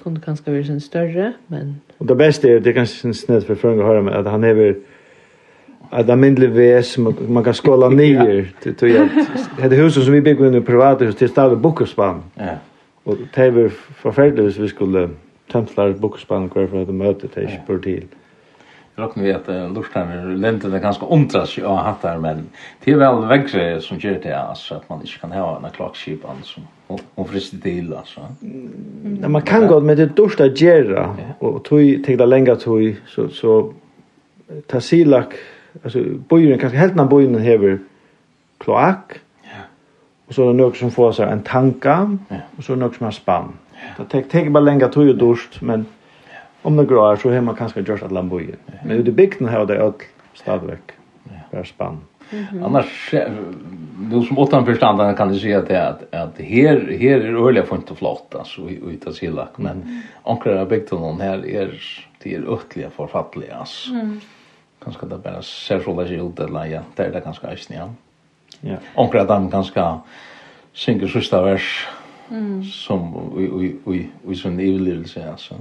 Kunne 0.03 0.19
kanskje 0.19 0.53
være 0.53 0.63
sin 0.63 0.79
større, 0.79 1.33
men 1.47 1.81
Og 1.99 2.09
det 2.09 2.17
beste 2.17 2.49
er, 2.49 2.59
det 2.59 2.67
er 2.67 2.73
kanskje 2.73 3.01
kanske 3.01 3.25
snedd 3.25 3.41
for 3.41 3.55
för 3.55 3.79
å 3.79 3.85
høre, 3.85 4.01
med 4.03 4.13
at 4.13 4.31
han 4.31 4.43
är 4.43 4.75
at 5.91 5.97
det 5.97 6.03
att 6.03 6.09
almindelig 6.09 6.49
väs 6.49 6.97
man 7.27 7.43
kan 7.43 7.53
skåla 7.53 7.89
nyer. 8.01 8.53
till 8.61 8.75
till 8.75 9.09
att 9.63 9.69
det 9.69 9.75
huset 9.75 10.03
som 10.03 10.13
vi 10.13 10.21
bygger 10.21 10.45
under 10.45 10.61
private 10.61 11.05
hus 11.05 11.15
til 11.15 11.29
stad 11.29 11.57
bokuspan. 11.57 12.23
Ja. 12.37 12.57
Og 13.05 13.17
det 13.35 13.43
er 13.47 13.69
forferdelig 13.95 14.43
hvis 14.43 14.59
vi 14.59 14.67
skulle 14.67 15.09
templar 15.51 15.91
bokuspan 15.91 16.49
kvar 16.49 16.67
för 16.67 16.81
att 16.81 16.89
möta 16.89 17.41
ikke 17.41 17.61
på 17.67 17.77
till. 17.77 18.07
Jeg 18.97 19.05
råkner 19.05 19.23
vi 19.23 19.29
at 19.31 19.49
att 19.49 19.71
Lorström 19.71 20.41
länder 20.41 20.69
det 20.69 20.79
ganska 20.79 21.05
omtras 21.05 21.57
ju 21.57 21.65
att 21.65 21.85
hattar 21.85 22.17
men 22.17 22.49
det 22.85 22.91
er 22.93 22.97
vel 22.97 23.29
växer 23.29 23.79
som 23.79 23.97
gjør 23.97 24.19
det 24.23 24.33
altså, 24.49 24.75
at 24.75 24.89
man 24.89 25.01
ikke 25.01 25.19
kan 25.21 25.31
ha 25.31 25.57
en 25.57 25.71
klockskip 25.71 26.25
alltså 26.29 26.61
hon 27.15 27.27
frister 27.27 27.57
til, 27.63 27.93
altså. 27.97 28.21
Ja, 29.21 29.27
man 29.27 29.41
kan 29.41 29.67
godt, 29.67 29.83
men 29.83 29.97
det 29.97 30.09
er 30.09 30.13
dårst 30.17 30.41
å 30.41 30.47
gjøre, 30.49 31.03
og 31.39 31.63
tog 31.63 31.79
till 32.05 32.17
det 32.17 32.27
längre 32.27 32.55
tog 32.55 32.95
så 33.07 33.27
så 33.29 33.73
Tasilak 34.67 35.35
alltså 35.83 36.03
bojen 36.27 36.59
kanske 36.59 36.77
helt 36.77 36.95
när 36.95 37.05
bojen 37.05 37.35
häver 37.35 37.79
kloak. 38.57 39.19
Ja. 39.43 39.49
Och 40.27 40.33
så 40.33 40.43
är 40.43 40.47
det 40.47 40.53
något 40.53 40.77
som 40.77 40.91
får 40.91 41.11
sig 41.11 41.29
en 41.29 41.41
tanka 41.41 42.17
ja. 42.29 42.35
och 42.57 42.63
så 42.63 42.73
är 42.73 42.77
det 42.77 42.83
något 42.83 42.95
som 42.95 43.03
har 43.05 43.11
spann. 43.11 43.53
Ja. 43.97 44.03
Det 44.11 44.21
tar 44.21 44.49
bara 44.49 44.63
längre 44.63 44.89
tid 44.91 45.09
och 45.09 45.17
durst 45.17 45.61
men 45.61 45.85
om 46.61 46.77
det 46.77 46.85
går 46.85 47.15
så 47.15 47.29
hemma 47.29 47.55
kanske 47.55 47.81
görs 47.81 48.03
att 48.03 48.11
lamboje. 48.11 48.55
Men 48.85 48.97
ute 48.97 49.09
i 49.09 49.13
bygden 49.13 49.49
har 49.49 49.65
det 49.65 49.75
öll 49.75 49.93
stadväck. 50.33 50.91
Ja. 51.51 51.63
spann. 51.63 51.97
Mm 52.31 52.45
-hmm. 52.45 52.65
Annars 52.65 53.13
du 54.11 54.21
som 54.21 54.37
åttan 54.37 54.65
kan 55.15 55.31
du 55.31 55.39
se 55.39 55.53
att 55.53 55.71
att, 55.71 56.13
att 56.13 56.39
här 56.41 56.97
här 56.99 57.25
är 57.25 57.47
öliga 57.47 57.65
fint 57.65 57.91
och 57.91 57.97
flott 57.97 58.35
alltså 58.35 58.61
och 58.61 58.69
utan 58.69 59.13
silla 59.13 59.47
men 59.55 59.81
mm. 59.81 60.69
bikten 60.69 60.97
hon 60.97 61.21
här 61.21 61.45
är 61.47 61.81
det 62.23 62.35
är 62.35 62.53
öttliga 62.53 62.89
författliga 62.89 63.55
alltså. 63.55 63.91
Mm 63.91 64.19
ganska 64.85 65.05
det 65.05 65.17
bara 65.23 65.41
ser 65.41 65.79
så 65.79 66.01
läge 66.01 66.21
ut, 66.23 66.39
eller 66.39 66.65
ja, 66.65 66.81
det 66.95 67.03
är 67.03 67.11
det 67.11 67.25
ganska 67.25 67.47
eisen, 67.47 67.75
ja. 67.75 67.89
Ja. 68.61 68.77
Omkring 68.95 69.21
at 69.21 69.27
de 69.27 69.51
kanskje 69.51 69.99
synger 70.73 71.41
vers, 71.43 71.87
mm. 72.29 72.63
som 72.63 73.13
i 74.27 74.35
sånn 74.35 74.59
ivlivelse, 74.59 75.33
så. 75.37 75.55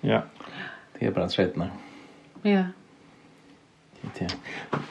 Ja. 0.00 0.22
Det 0.98 1.06
er 1.06 1.14
bare 1.14 1.28
trettene. 1.28 1.70
Ja. 2.44 2.66
Det 4.02 4.26
är. 4.26 4.36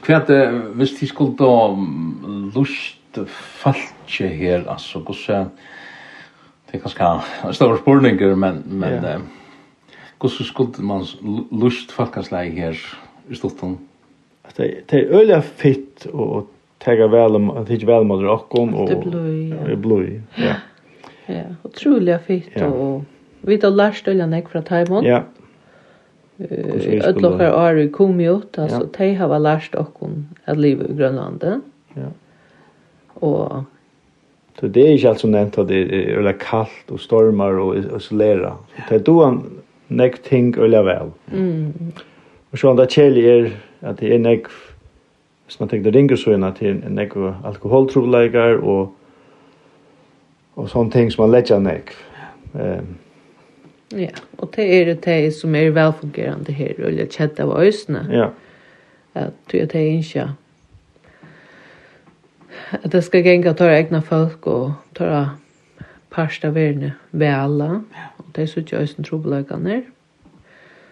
Hva 0.06 0.16
er 0.16 0.26
det, 0.28 0.42
hvis 0.80 0.96
de 1.00 1.08
skulle 1.08 1.36
da 1.40 1.52
lust 2.56 3.20
falske 3.28 4.28
her, 4.28 4.66
altså, 4.72 5.00
hvordan, 5.00 5.52
det 6.68 6.80
er 6.80 6.84
kanskje 6.86 7.54
store 7.54 7.80
spørninger, 7.82 8.36
men, 8.36 8.64
men, 8.66 9.04
ja. 9.04 9.18
hvordan 10.20 10.48
skulle 10.48 10.88
man 10.88 11.06
lust 11.52 11.92
falkansleie 11.92 12.52
her, 12.56 12.80
i 13.30 13.36
stottan? 13.36 13.78
Det 14.58 14.90
det 14.92 15.00
er 15.00 15.14
øyla 15.20 15.40
fitt 15.42 16.08
og 16.14 16.48
tega 16.80 17.08
vel 17.08 17.36
om 17.36 17.52
at 17.52 17.70
ikkje 17.70 17.88
vel 17.88 18.06
mot 18.06 18.24
rocken 18.26 18.74
og 18.74 18.90
det 18.90 19.78
bløy. 19.82 20.22
Ja. 20.38 20.56
Ja, 21.30 21.44
utrolig 21.64 22.18
fitt 22.26 22.58
og 22.62 23.04
vi 23.42 23.60
har 23.62 23.70
lært 23.70 24.08
øyla 24.08 24.26
nek 24.26 24.50
fra 24.50 24.62
Taiwan. 24.62 25.06
Ja. 25.06 25.22
Ödlockar 26.42 27.52
har 27.52 27.74
ju 27.74 27.90
kommit 27.90 28.30
ut 28.30 28.60
alltså 28.60 28.90
de 28.98 29.14
har 29.16 29.40
lärt 29.40 29.76
okkon 29.76 30.28
att 30.46 30.58
leva 30.58 30.84
i 30.86 30.94
Grönland. 30.94 31.62
Ja. 31.94 32.10
Och 33.08 33.64
Så 34.60 34.68
det 34.68 34.82
är 34.82 34.92
inte 34.92 35.10
allt 35.10 35.20
som 35.20 35.32
nämnt 35.32 35.58
att 35.58 35.68
det 35.68 35.76
är 35.76 36.18
öliga 36.18 36.34
kallt 36.34 36.92
och 36.92 37.00
stormar 37.00 37.52
och 37.52 37.78
isolera. 37.78 38.58
Så 38.76 38.82
det 38.90 38.96
är 38.96 39.00
då 39.00 39.24
han 39.24 39.44
näkt 39.88 40.24
ting 40.24 40.58
öliga 40.58 40.84
väl. 40.84 41.10
Mm. 41.34 41.74
Og 42.52 42.58
så 42.58 42.70
andre 42.70 42.88
kjærlig 42.88 43.26
er 43.30 43.50
at 43.82 44.00
det 44.00 44.14
er 44.14 44.20
nek, 44.20 44.48
hvis 45.46 45.60
man 45.60 45.70
tenker 45.70 45.96
ringer 45.96 46.20
så 46.20 46.36
inn, 46.36 46.44
at 46.44 46.60
det 46.60 46.70
er 46.70 46.90
nek 46.90 47.16
alkoholtroleikar 47.48 48.60
og, 48.60 48.92
og 50.56 50.70
sånne 50.70 50.92
ting 50.92 51.12
som 51.12 51.26
man 51.26 51.36
letja 51.36 51.60
nek. 51.60 51.94
Um, 52.54 52.98
ja, 53.96 54.12
og 54.38 54.52
det 54.56 54.68
er 54.76 54.94
det 54.94 55.34
som 55.36 55.56
er 55.56 55.72
velfungerande 55.76 56.54
her, 56.56 56.76
og 56.80 56.92
det 56.92 57.08
er 57.08 57.16
kjent 57.16 57.40
av 57.40 57.56
øysene. 57.56 58.04
Ja. 58.12 58.30
At 59.16 59.36
du 59.52 59.58
er 59.58 59.76
ikke 59.76 60.30
at 62.72 62.92
det 62.92 63.04
skal 63.04 63.24
genga 63.24 63.54
tåra 63.54 63.80
egna 63.80 64.00
folk 64.00 64.48
og 64.48 64.74
tåra 64.96 65.38
parsta 66.12 66.50
verne 66.50 66.94
ved. 67.12 67.62
Og 68.18 68.26
det 68.36 68.44
er 68.44 68.46
så 68.46 68.60
ikke 68.60 68.80
øsne 68.80 69.04
trobeløkene 69.04 69.82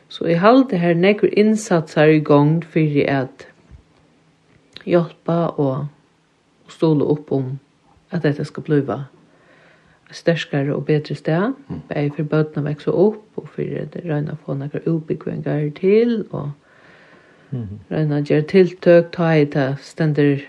Så 0.10 0.26
jeg 0.26 0.42
halte 0.42 0.78
her 0.78 0.94
nekker 0.98 1.30
innsatser 1.38 2.16
i 2.16 2.20
gang 2.26 2.64
for 2.66 3.02
at 3.08 3.46
hjelpa 4.86 5.40
og 5.62 5.88
stole 6.70 7.06
opp 7.06 7.32
om 7.32 7.60
at 8.12 8.24
dette 8.26 8.46
skal 8.46 8.66
bliva 8.66 9.04
sterskare 10.12 10.74
og 10.74 10.86
bedre 10.86 11.16
sted. 11.16 11.54
Mm. 11.68 11.82
Bare 11.90 12.10
for 12.16 12.24
bøtene 12.24 12.66
vekse 12.66 12.92
opp, 12.92 13.22
og 13.38 13.50
for 13.54 13.62
det 13.94 14.02
røyne 14.06 14.34
å 14.34 14.42
få 14.46 14.58
noen 14.58 14.82
utbyggvinger 14.82 15.70
til, 15.78 16.24
og 16.32 16.50
røyne 17.92 18.18
å 18.18 18.26
gjøre 18.26 18.48
tiltøk, 18.50 19.12
ta 19.14 19.30
i 19.38 19.46
det 19.46 19.70
stender, 19.86 20.42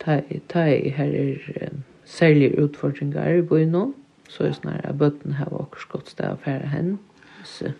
ta 0.00 0.22
i, 0.24 0.40
ta 0.48 0.64
i 0.72 0.94
her 0.96 1.12
er 1.12 1.68
um, 1.68 1.84
særlige 2.08 2.56
utfordringer 2.64 3.36
i 3.36 3.44
byen 3.44 3.92
så 4.30 4.44
er 4.44 4.48
det 4.48 4.56
sånn 4.60 4.74
at 4.78 4.98
bøtene 4.98 5.36
har 5.40 5.52
også 5.52 5.88
godt 5.90 6.12
sted 6.12 6.30
å 6.30 6.38
fære 6.40 6.70
henne. 6.70 6.98
Så 7.44 7.72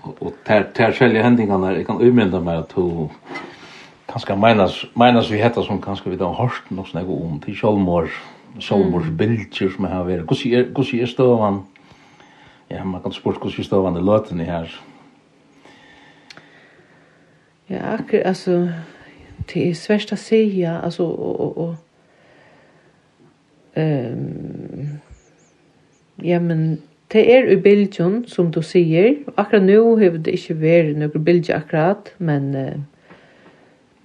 och 0.00 0.32
där 0.46 0.70
där 0.76 0.92
selja 0.92 1.22
hendingarna 1.22 1.72
jag 1.72 1.86
kan 1.86 2.00
umynda 2.00 2.40
mig 2.40 2.56
att 2.56 2.68
to 2.68 3.08
kanske 4.06 4.36
menas 4.36 4.84
menas 4.94 5.30
vi 5.30 5.36
heter 5.36 5.62
som 5.62 5.82
kanske 5.82 6.10
vi 6.10 6.16
då 6.16 6.32
hörst 6.32 6.70
något 6.70 6.88
såna 6.88 7.04
gå 7.04 7.24
om 7.24 7.40
till 7.40 7.54
Scholmors 7.54 8.22
Scholmors 8.60 9.06
bilder 9.08 9.68
som 9.68 9.84
har 9.84 10.04
varit. 10.04 10.30
Hur 10.30 10.46
är 10.46 10.64
hur 10.76 10.94
är 10.94 11.06
stovan? 11.06 11.66
Ja, 12.68 12.84
man 12.84 13.02
kan 13.02 13.12
spurt 13.12 13.58
hur 13.58 13.64
stovan 13.64 13.94
det 13.94 14.00
låter 14.00 14.34
ni 14.34 14.44
här. 14.44 14.80
Ja, 17.66 17.78
akkur, 17.78 18.26
alltså 18.26 18.68
det 19.52 19.70
är 19.70 19.74
svårt 19.74 20.12
att 20.12 20.20
säga 20.20 20.80
alltså 20.80 21.06
och 21.06 21.58
och 21.58 21.74
ehm 23.74 24.98
ja 26.16 26.40
men 26.40 26.82
Det 27.12 27.34
er 27.34 27.50
i 27.52 27.56
bildjun, 27.60 28.24
som 28.28 28.48
du 28.52 28.62
sier, 28.64 29.18
akkurat 29.36 29.66
nå 29.66 29.96
har 30.00 30.14
det 30.16 30.32
ikke 30.32 30.56
vært 30.62 30.96
noen 30.96 31.24
bildje 31.26 31.52
akkurat, 31.52 32.08
men 32.16 32.46
uh, 32.56 32.78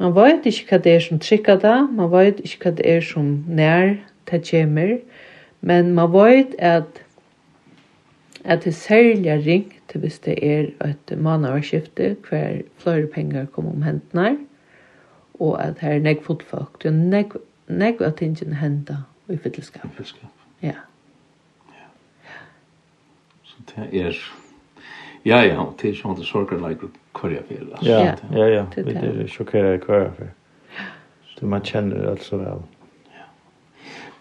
man 0.02 0.16
vet 0.18 0.50
ikke 0.50 0.74
hva 0.74 0.80
det 0.84 0.96
er 0.98 1.06
som 1.06 1.22
trykker 1.24 1.62
det, 1.64 1.78
man 1.96 2.12
vet 2.12 2.42
ikke 2.44 2.66
hva 2.66 2.74
det 2.78 2.88
er 2.98 3.06
som 3.06 3.30
nær 3.48 3.96
det 4.28 4.42
kommer, 4.50 4.98
men 5.62 5.94
man 5.96 6.12
vet 6.12 6.58
at, 6.60 7.00
at 8.44 8.66
det 8.66 8.74
er 8.74 8.82
særlig 8.82 9.40
ringt 9.48 9.96
hvis 9.96 10.20
det 10.20 10.36
er 10.44 10.68
et 10.86 11.14
mannavarskifte 11.16 12.18
hver 12.28 12.60
flere 12.78 13.08
penger 13.08 13.48
kommer 13.56 13.72
om 13.72 13.88
hentene, 13.88 14.36
og 15.40 15.56
at 15.64 15.80
her 15.80 15.96
er 15.96 16.04
negg 16.04 16.28
fotfolk, 16.28 16.84
det 16.84 16.92
er 16.92 17.00
negg, 17.00 17.40
negg 17.72 18.04
at 18.04 18.22
ingen 18.22 18.60
hender 18.60 19.08
i 19.32 19.40
fyllskap. 19.40 19.88
Ja. 20.62 20.68
Yeah 20.68 20.97
det 23.76 24.06
er 24.06 24.20
ja 25.26 25.42
ja, 25.44 25.66
det 25.82 25.90
er 25.90 25.96
sånn 25.96 26.16
at 26.16 26.24
sorger 26.24 26.60
like 26.62 26.88
kvar 27.14 27.34
jeg 27.34 27.44
vil. 27.50 27.68
Ja, 27.82 28.16
ja, 28.32 28.48
ja, 28.48 28.66
det 28.76 28.96
er 28.96 29.28
sjokkerer 29.28 29.78
kvar 29.78 30.12
för. 30.16 30.24
vil. 30.24 30.34
Så 31.38 31.46
man 31.46 31.62
kjenner 31.62 31.98
det 31.98 32.24
så 32.24 32.38
vel. 32.38 32.64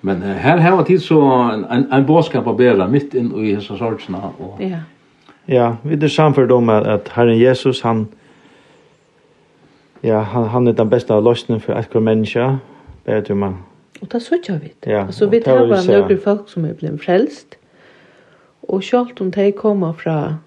Men 0.00 0.22
uh, 0.22 0.28
her 0.28 0.58
har 0.58 0.82
tid 0.84 1.00
så 1.02 1.20
en, 1.52 1.64
en, 1.70 1.86
en 1.92 2.06
bådskap 2.06 2.46
å 2.46 2.52
bæra 2.56 2.86
mitt 2.90 3.14
inn 3.14 3.30
i 3.40 3.54
hessa 3.54 3.76
sorgsna. 3.78 4.32
Og... 4.38 4.60
Ja. 4.60 4.82
ja, 5.48 5.76
vi 5.82 5.96
er 5.96 6.08
samført 6.08 6.52
om 6.52 6.68
att 6.68 6.86
at 6.86 7.08
Herren 7.08 7.38
Jesus, 7.38 7.80
han, 7.82 8.08
ja, 10.02 10.20
han, 10.20 10.48
han 10.48 10.68
är 10.68 10.72
den 10.72 10.88
bästa 10.88 11.20
lösningen 11.20 11.60
för 11.60 11.72
att 11.72 11.94
människa. 11.94 12.58
hver 13.04 13.14
menneske, 13.14 13.34
man. 13.34 13.56
Och 14.00 14.08
det 14.08 14.20
såg 14.20 14.38
jag 14.46 14.58
vet. 14.58 14.86
Ja, 14.86 15.12
så 15.12 15.26
vidt 15.26 15.46
her 15.46 15.66
var 15.66 16.00
några 16.00 16.16
folk 16.16 16.48
som 16.48 16.64
er 16.64 16.74
blivit 16.74 17.02
frälst. 17.02 17.56
Og 18.68 18.82
sjálvt 18.82 19.20
om 19.20 19.30
de 19.30 19.52
kommer 19.52 19.92
fra, 19.92 20.38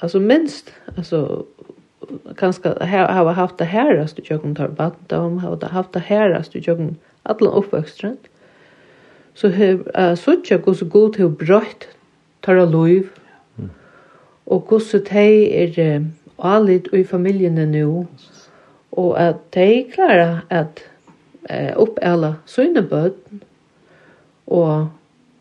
altså 0.00 0.18
minst, 0.18 0.72
altså 0.96 1.44
kanskje 2.38 2.74
har 2.80 3.32
haft 3.32 3.58
det 3.58 3.66
herrest 3.66 4.18
i 4.18 4.22
kjøkken 4.22 4.54
tar 4.56 4.72
badendom, 4.76 5.38
har 5.38 5.58
haft 5.72 5.94
det 5.94 6.06
herrest 6.06 6.54
i 6.54 6.62
kjøkken 6.62 6.96
alle 7.24 7.50
oppvøkstrand. 7.50 8.18
Så 9.34 9.48
har 9.52 9.64
jeg 9.94 10.18
sett 10.18 10.50
ikke 10.50 10.74
så 10.74 10.88
god 10.88 11.12
til 11.16 11.28
å 11.28 11.34
brøtt 11.34 11.88
tar 12.42 12.60
av 12.62 12.72
liv, 12.72 13.10
og 14.46 14.72
så 14.80 15.02
de 15.02 15.28
er 15.50 16.04
alit 16.38 16.88
i 16.94 17.02
familiene 17.04 17.66
nå, 17.66 18.06
og 18.96 19.10
at 19.20 19.42
de 19.54 19.84
klarer 19.92 20.44
at 20.50 20.80
eh, 21.50 21.74
oppæla 21.76 22.36
søgne 22.46 22.82
bøten, 22.86 23.42
og 24.46 24.88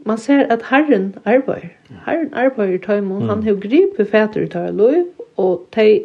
man 0.05 0.17
ser 0.17 0.45
at 0.53 0.61
Herren 0.69 1.15
arbeider. 1.25 1.69
Herren 2.05 2.33
arbeider 2.33 2.73
i 2.73 2.77
tøymon. 2.77 3.29
Han 3.29 3.43
har 3.43 3.55
gripet 3.61 4.07
fæter 4.11 4.45
i 4.45 4.49
tøymon, 4.49 5.05
og 5.37 5.65
de 5.75 6.03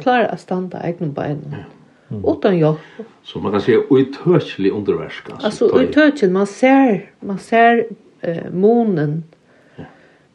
klarer 0.00 0.30
å 0.32 0.38
standa 0.40 0.80
egne 0.86 1.10
beina. 1.14 1.64
Utan 2.12 2.58
jobb. 2.58 2.78
Så 3.22 3.40
man 3.40 3.52
kan 3.52 3.60
säga 3.60 3.78
utöklig 3.90 4.72
underverk. 4.72 5.30
Alltså, 5.30 5.68
alltså 5.74 6.26
man 6.26 6.46
ser, 6.46 7.00
man 7.20 7.38
ser 7.38 7.84
uh, 8.28 8.50
monen 8.52 9.24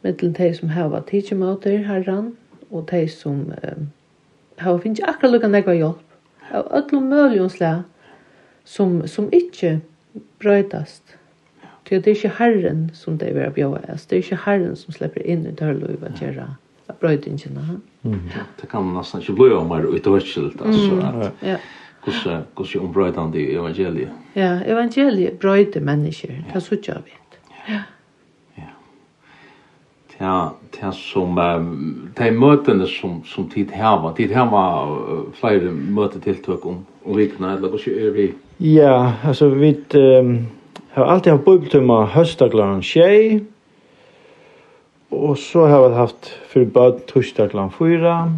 mellom 0.02 0.18
mellan 0.22 0.32
de 0.32 0.54
som 0.54 0.68
har 0.68 0.88
varit 0.88 1.06
tidsemöter 1.06 2.06
og 2.06 2.32
och 2.70 2.84
de 2.90 3.08
som 3.08 3.52
uh, 3.62 3.86
har 4.56 4.78
finns 4.78 5.00
akkurat 5.00 5.32
lukka 5.32 5.48
nekva 5.48 5.74
hjelp. 5.74 6.02
Av 6.52 6.66
öllum 6.72 7.08
möljonsla 7.08 7.84
som, 8.64 9.08
som 9.08 9.28
inte 9.32 9.80
bröjtast 10.38 11.02
Det 11.88 12.06
er 12.06 12.16
ikke 12.16 12.36
Herren 12.38 12.90
som 12.94 13.18
det 13.18 13.34
vil 13.34 13.50
bjøve 13.54 13.80
oss. 13.92 14.06
Det 14.06 14.18
er 14.18 14.22
ikke 14.22 14.40
Herren 14.44 14.76
som 14.76 14.92
slipper 14.92 15.24
inn 15.24 15.46
i 15.48 15.52
dørløyve 15.56 16.10
og 16.10 16.20
gjøre 16.20 16.48
brøydingene. 17.00 17.80
Det 18.60 18.68
kan 18.70 18.88
nesten 18.94 19.20
ikke 19.20 19.36
bli 19.38 19.52
om 19.56 19.72
her 19.72 19.86
ut 19.88 20.06
av. 20.06 21.30
Ja. 21.42 21.58
Hvordan 22.04 22.42
er 22.56 22.80
ombrøydende 22.80 23.40
i 23.40 23.54
evangeliet? 23.54 24.10
Ja, 24.36 24.58
evangeliet 24.66 25.38
brøyder 25.40 25.80
mennesker. 25.80 26.28
Det 26.28 26.54
er 26.54 26.60
så 26.60 26.74
ikke 26.74 27.00
vi. 27.04 27.16
Ja. 27.68 27.80
Ja, 30.20 30.48
det 30.74 30.82
er 30.82 30.90
som, 30.90 31.36
det 32.16 32.26
er 32.26 32.34
møtene 32.34 32.86
som, 32.90 33.20
som 33.24 33.46
tid 33.50 33.70
hava, 33.70 34.10
tid 34.16 34.32
hava 34.34 34.62
flere 35.38 35.70
møtetiltøk 35.70 36.66
om, 36.66 36.80
om 37.04 37.16
vikene, 37.16 37.52
eller 37.54 37.70
hvordan 37.70 38.00
er 38.02 38.16
vi? 38.16 38.24
Ja, 38.58 39.12
altså 39.24 39.48
vi, 39.54 39.76
um, 39.94 40.48
Har 40.98 41.06
alltid 41.06 41.30
haft 41.32 41.44
bibeltumma 41.44 41.96
høstaklaren 42.10 42.80
tjej, 42.82 43.36
og 45.14 45.36
så 45.38 45.66
har 45.70 45.84
vi 45.84 45.94
haft 45.94 46.30
för 46.50 46.64
bad 46.64 47.04
torsdaglaren 47.06 47.70
fyra, 47.70 48.32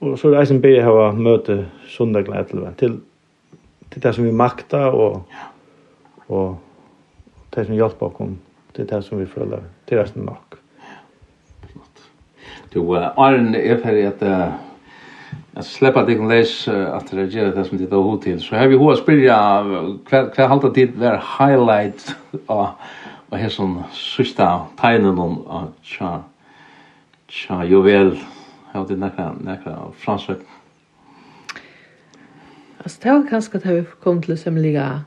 og 0.00 0.18
så 0.18 0.28
är 0.28 0.32
det 0.32 0.40
eisen 0.40 0.60
bygge 0.62 0.76
jeg 0.76 0.84
har 0.84 1.12
møte 1.12 1.66
sundaglaren 1.88 2.44
till 2.44 2.64
till 2.78 3.00
til 3.90 4.02
det 4.02 4.14
som 4.14 4.24
vi 4.24 4.32
makta, 4.32 4.86
og, 4.92 5.22
och 6.26 6.56
det 7.54 7.66
som 7.66 7.74
hjälper 7.74 8.06
oss, 8.06 8.30
til 8.74 8.86
det 8.86 9.02
som 9.04 9.18
vi 9.18 9.26
följer 9.26 9.60
till 9.86 9.98
resten 9.98 10.22
nok. 10.22 10.54
Ja, 10.80 11.68
flott. 11.72 12.00
Du, 12.74 12.96
Arne, 12.96 13.58
er 13.58 13.76
ferdig 13.76 14.06
at 14.06 14.22
att 15.54 15.66
släppa 15.66 16.04
dig 16.04 16.18
och 16.18 16.28
läs 16.28 16.68
att 16.68 17.14
reagera 17.14 17.50
det 17.50 17.64
som 17.64 17.78
det 17.78 17.86
då 17.86 18.02
hot 18.02 18.22
till. 18.22 18.40
Så 18.40 18.56
har 18.56 18.66
vi 18.66 18.76
hur 18.76 18.94
spela 18.94 19.64
kvar 20.06 20.34
kvar 20.34 20.48
halta 20.48 20.70
tid 20.70 20.92
där 20.98 21.22
highlight 21.38 22.16
och 22.46 22.68
och 23.34 23.40
här 23.40 23.48
som 23.48 23.82
sista 23.92 24.66
tajnen 24.76 25.18
om 25.18 25.46
att 25.46 25.74
tja 25.82 26.22
tja 27.26 27.64
juvel 27.64 28.18
har 28.72 28.88
det 28.88 28.96
några 28.96 29.32
några 29.32 29.92
fransök. 29.96 30.38
Alltså 32.78 33.00
det 33.02 33.12
var 33.12 33.26
kanske 33.30 33.56
att 33.58 33.66
vi 33.66 33.84
kom 34.02 34.22
till 34.22 34.38
semliga 34.38 35.04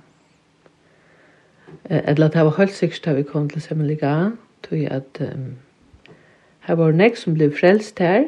eller 1.83 2.25
att 2.25 2.33
det 2.33 2.43
var 2.43 2.57
helt 2.57 2.73
sikkert 2.73 3.07
att 3.07 3.15
vi 3.15 3.23
kom 3.23 3.49
till 3.49 3.61
semliga 3.61 4.31
tog 4.61 4.79
jag 4.79 4.93
att 4.93 5.21
um, 5.21 5.55
här 6.59 6.75
var 6.75 6.91
nek 6.91 7.17
som 7.17 7.33
blev 7.33 7.51
frelst 7.53 7.99
här 7.99 8.27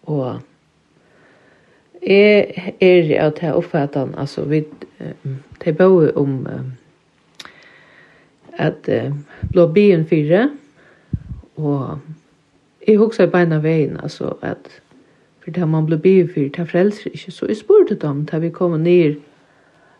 och 0.00 0.32
Jeg 2.06 2.74
er 2.80 3.10
av 3.20 3.34
det 3.40 3.52
oppfattet, 3.54 4.14
altså 4.16 4.44
vi 4.48 4.64
tar 5.60 5.72
bare 5.76 6.12
om 6.16 6.46
at 8.56 8.88
blå 9.52 9.66
byen 9.66 10.06
fire, 10.08 10.50
og 11.56 11.98
jeg 12.86 12.98
husker 12.98 13.26
beina 13.26 13.58
veien, 13.60 14.00
altså 14.00 14.32
at 14.42 14.80
for 15.44 15.50
det 15.50 15.68
man 15.68 15.86
blir 15.86 16.00
byen 16.00 16.28
fire, 16.28 16.48
det 16.56 16.68
frelser 16.70 17.10
ikke, 17.12 17.32
så 17.32 17.46
jeg 17.46 17.56
spurte 17.56 17.94
dem 17.94 18.24
da 18.26 18.38
vi 18.38 18.48
kom 18.48 18.80
ned 18.80 19.20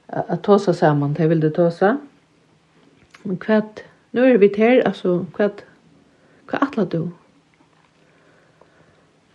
at 0.08 0.40
ta 0.42 0.58
seg 0.58 0.74
sammen, 0.74 1.14
det 1.14 1.28
ville 1.30 1.50
ta 1.54 1.68
seg. 1.70 2.00
Men 3.24 3.38
hva, 3.44 3.60
nå 4.12 4.24
er 4.24 4.40
vi 4.40 4.48
til, 4.48 4.82
altså 4.86 5.20
hva, 5.36 5.50
hva 6.50 6.62
atler 6.64 6.88
du? 6.90 7.02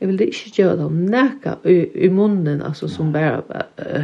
jeg 0.05 0.11
ville 0.11 0.25
ikke 0.25 0.51
gjøre 0.55 0.77
dem 0.77 0.91
nækka 0.91 1.53
i, 1.65 1.87
i 1.95 2.07
munnen 2.07 2.61
altså, 2.61 2.87
som 2.87 3.13
bara 3.13 3.41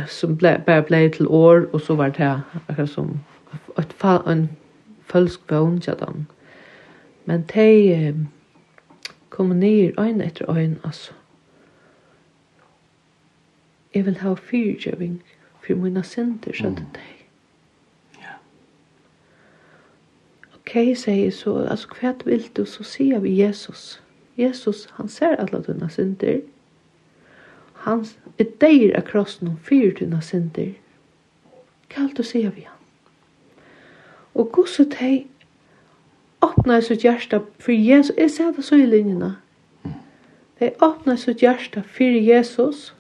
som 0.09 0.37
ble, 0.37 0.55
bare 0.65 0.81
ble 0.81 1.09
til 1.13 1.27
år 1.27 1.67
og 1.73 1.81
så 1.81 1.95
var 1.95 2.09
det 2.09 2.41
akkurat 2.67 2.89
som 2.89 3.19
et, 3.77 3.93
fall 3.93 4.23
en 4.25 4.49
falsk 5.05 5.51
vån 5.51 5.79
til 5.81 5.93
där. 5.99 6.23
Men 7.25 7.43
de 7.53 7.93
eh, 7.93 8.15
kom 9.29 9.45
ned 9.45 9.99
øyn 9.99 10.21
etter 10.21 10.57
øyn, 10.57 10.79
altså. 10.83 11.13
Jeg 13.93 14.05
vil 14.05 14.17
ha 14.17 14.33
fyrtjöving 14.33 15.23
för 15.67 15.75
mina 15.75 16.03
center 16.03 16.53
så 16.53 16.67
att 16.67 16.77
det 16.77 16.99
Ok, 20.55 20.95
sier 20.95 21.23
jeg 21.23 21.33
så, 21.33 21.57
altså, 21.57 21.87
hva 22.01 22.13
vil 22.25 22.49
du 22.57 22.65
så 22.65 22.83
ser 22.83 23.19
vi 23.19 23.41
Jesus. 23.41 24.00
Jesus, 24.37 24.87
han 24.91 25.09
ser 25.09 25.35
alla 25.35 25.61
tunna 25.61 25.89
synder. 25.89 26.41
Han 27.73 28.05
er 28.37 28.45
deir 28.61 28.95
av 28.97 29.01
krossen 29.01 29.47
om 29.47 29.57
fyra 29.57 29.91
tunna 29.97 30.21
synder. 30.21 30.73
Kallt 31.89 32.19
å 32.19 32.25
sier 32.25 32.53
vi 32.55 32.65
han. 32.67 32.77
Og 34.33 34.51
gosse 34.55 34.85
teg 34.89 35.27
åpna 36.41 36.77
i 36.77 36.85
sitt 36.85 37.03
hjärsta 37.03 37.41
for 37.59 37.71
Jesus. 37.71 38.15
Jeg 38.17 38.31
ser 38.31 38.51
det 38.55 38.65
så 38.65 38.79
i 38.79 38.85
linjerna. 38.85 39.35
De 40.59 40.71
åpna 40.81 41.13
i 41.13 41.17
sitt 41.17 41.43
hjärsta 41.43 41.83
for 41.83 42.17
Jesus. 42.29 42.93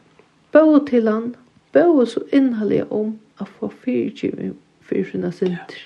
Bå 0.51 0.79
til 0.89 1.07
han. 1.07 1.35
Bå 1.73 2.05
så 2.05 2.25
innhallig 2.33 2.83
om 2.91 3.15
å 3.39 3.47
få 3.47 3.71
fyrtjivning 3.85 4.57
for 4.81 5.07
sina 5.11 5.31
synder. 5.31 5.77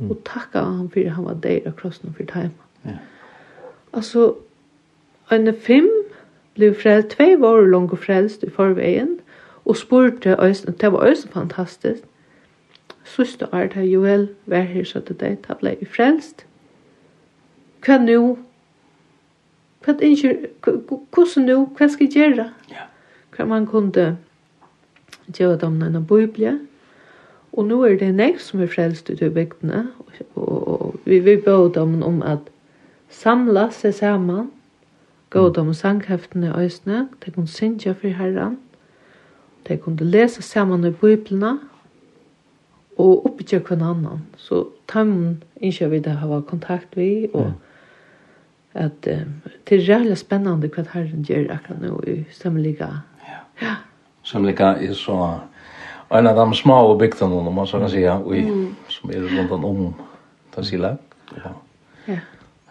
Og 0.00 0.16
takka 0.24 0.62
han 0.64 0.88
for 0.88 1.08
han 1.12 1.26
var 1.26 1.40
deir 1.44 1.66
av 1.68 1.76
krossen 1.76 2.14
for 2.16 2.24
time. 2.24 2.54
Ja. 2.84 2.96
Altså, 3.92 4.34
En 5.30 5.54
fem 5.54 5.88
blev 6.54 6.74
frelst, 6.74 7.08
två 7.08 7.36
var 7.36 7.74
och 7.74 7.98
frelst 7.98 8.44
i 8.44 8.50
forveien, 8.50 9.20
og 9.64 9.76
spurte 9.76 10.36
det 10.80 10.92
var 10.92 11.06
Øyne 11.06 11.28
fantastisk, 11.32 12.02
Sista 13.04 13.46
år 13.52 13.66
da 13.74 13.80
Joel 13.80 14.28
var 14.46 14.60
her 14.60 14.84
så 14.84 15.00
til 15.00 15.16
deg, 15.20 15.38
da 15.48 15.56
ble 15.58 15.74
vi 15.80 15.86
frelst. 15.88 16.44
Hva 17.82 17.96
nå? 17.98 18.36
Hva 19.84 19.94
innkjør? 20.04 20.36
Hvordan 20.62 21.46
nå? 21.48 21.56
Hva 21.78 21.88
skal 21.88 22.06
jeg 22.06 22.14
gjøre? 22.14 22.46
Ja. 22.70 22.86
Hva 23.34 23.46
man 23.50 23.66
kunne 23.66 24.18
gjøre 25.32 25.58
dem 25.58 25.80
når 25.80 26.06
Bibelen. 26.06 26.60
Og 27.52 27.66
nå 27.66 27.80
er 27.84 27.96
det 27.98 28.12
nek 28.14 28.38
som 28.40 28.62
er 28.62 28.70
frelst 28.70 29.10
ut 29.10 29.22
i 29.22 29.28
bygdene. 29.28 29.88
Og, 29.98 30.12
og, 30.34 30.68
og 30.68 31.00
vi 31.04 31.18
vil 31.18 31.42
bøde 31.42 31.74
dem 31.80 32.02
om 32.02 32.22
at 32.22 32.46
samla 33.10 33.70
seg 33.74 33.94
sammen 33.94 34.52
Gådom 35.30 35.68
og 35.68 35.76
sangheftene 35.76 36.46
i 36.46 36.64
øsene, 36.64 37.08
de 37.24 37.30
kunne 37.30 37.48
synge 37.48 37.94
for 37.94 38.08
herren, 38.08 38.58
de 39.68 39.76
kunne 39.76 40.04
lese 40.04 40.42
sammen 40.42 40.84
i 40.84 40.90
biblene, 40.90 41.58
og 42.98 43.26
oppgjøre 43.26 43.62
hver 43.68 43.84
annan. 43.90 44.24
Så 44.36 44.64
tammen 44.88 45.42
ikke 45.60 45.90
vi 45.90 45.98
det 45.98 46.12
har 46.12 46.40
kontakt 46.40 46.96
vi, 46.96 47.28
og 47.32 47.52
at 48.74 49.06
um, 49.06 49.32
det 49.68 49.78
er 49.78 49.86
reelle 49.86 50.16
spennende 50.16 50.68
hva 50.68 50.84
herren 50.92 51.24
gjør 51.26 51.54
akkurat 51.54 51.80
nå 51.82 52.00
i 52.06 52.24
samliga. 52.34 52.90
Ja. 53.26 53.40
ja. 53.62 53.74
Samliga 54.22 54.74
er 54.78 54.94
så 54.94 55.16
en 56.10 56.26
av 56.26 56.36
de 56.36 56.56
små 56.56 56.98
bygdene, 56.98 57.38
om 57.38 57.54
man 57.54 57.66
så 57.66 57.78
kan 57.78 57.90
si, 57.90 58.02
mm. 58.02 58.76
som 58.88 59.10
er 59.10 59.26
rundt 59.38 59.52
om 59.52 59.94
Tansilag. 60.54 60.98
Ja. 61.36 61.54
ja. 62.08 62.18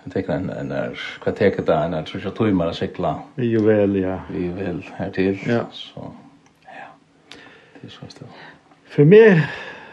Jeg 0.06 0.14
tenker 0.14 0.34
en 0.34 0.50
en 0.50 0.72
er, 0.72 0.90
hva 0.90 1.24
kvarteket 1.24 1.68
det, 1.68 1.76
en 1.76 1.94
er 1.94 2.04
tror 2.04 2.24
jag 2.24 2.36
tror 2.36 2.62
å 2.68 2.74
cykla. 2.74 3.14
Vi 3.36 3.46
ju 3.46 3.60
vel, 3.66 3.96
ja. 3.96 4.20
Vi 4.30 4.48
väl 4.50 4.84
her 4.98 5.12
til. 5.12 5.40
Ja. 5.48 5.66
Så 5.72 6.12
ja. 6.66 6.88
Det 7.74 7.84
er 7.84 7.90
så 7.90 8.06
att. 8.06 8.24
For 8.90 9.04
meg, 9.04 9.44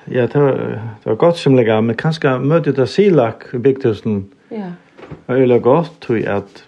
ja 0.07 0.27
det 0.27 0.41
var, 0.41 0.57
det 1.05 1.07
var 1.07 1.15
godt 1.15 1.37
som 1.37 1.57
lägger 1.57 1.81
men 1.81 1.97
kanskje 1.97 2.39
møte 2.39 2.71
ut 2.71 2.79
av 2.79 2.87
Silak 2.87 3.55
i 3.55 3.59
Bygdhusen. 3.59 4.33
Ja. 4.51 4.73
Det 5.09 5.17
var 5.27 5.37
ju 5.37 5.61
godt, 5.61 6.01
tror 6.01 6.19
jeg, 6.19 6.37
at 6.37 6.65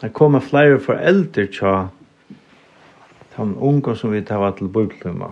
det 0.00 0.12
kommer 0.12 0.40
fler 0.40 0.78
föräldrar 0.78 1.46
tja 1.46 1.88
de 3.36 3.56
unge 3.60 3.96
som 3.96 4.12
vi 4.12 4.22
tar 4.22 4.50
til 4.50 4.68
bibeltimma. 4.68 5.26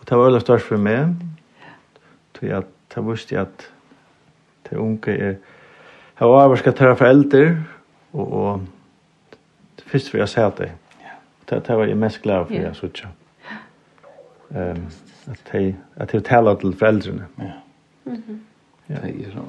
Og 0.00 0.08
det 0.08 0.16
var 0.16 0.24
väldigt 0.24 0.42
störst 0.42 0.66
för 0.66 0.76
mig. 0.76 1.14
Tror 2.32 2.50
jeg, 2.50 2.58
att 2.58 2.94
det 2.94 3.00
visste 3.10 3.34
jag 3.34 3.42
at 3.42 3.70
det 4.70 4.76
unge 4.76 5.10
er, 5.18 5.34
Jeg 6.20 6.28
var 6.28 6.40
However, 6.40 6.56
ska 6.56 6.72
träffa 6.72 6.94
föräldrar 6.94 7.62
og, 8.12 8.32
och 8.32 8.60
först 9.86 10.08
för 10.08 10.18
jag 10.18 10.28
sa 10.28 10.46
att 10.46 10.56
det. 10.56 10.70
Det 11.44 11.66
det 11.66 11.76
var 11.76 11.86
jeg 11.86 11.96
mest 11.96 12.22
glad 12.22 12.46
for, 12.46 12.54
jeg 12.54 12.76
synes 12.76 12.94
ikke. 12.94 13.08
Um, 14.50 14.86
at 15.30 15.52
de, 15.52 15.76
at 15.96 16.12
de 16.12 16.20
taler 16.20 16.54
til 16.54 16.76
foreldrene. 16.78 17.26
Ja. 17.38 17.52
Mhm. 18.04 18.40
Ja, 18.88 18.94
det 18.94 19.26
er 19.26 19.30
så. 19.32 19.44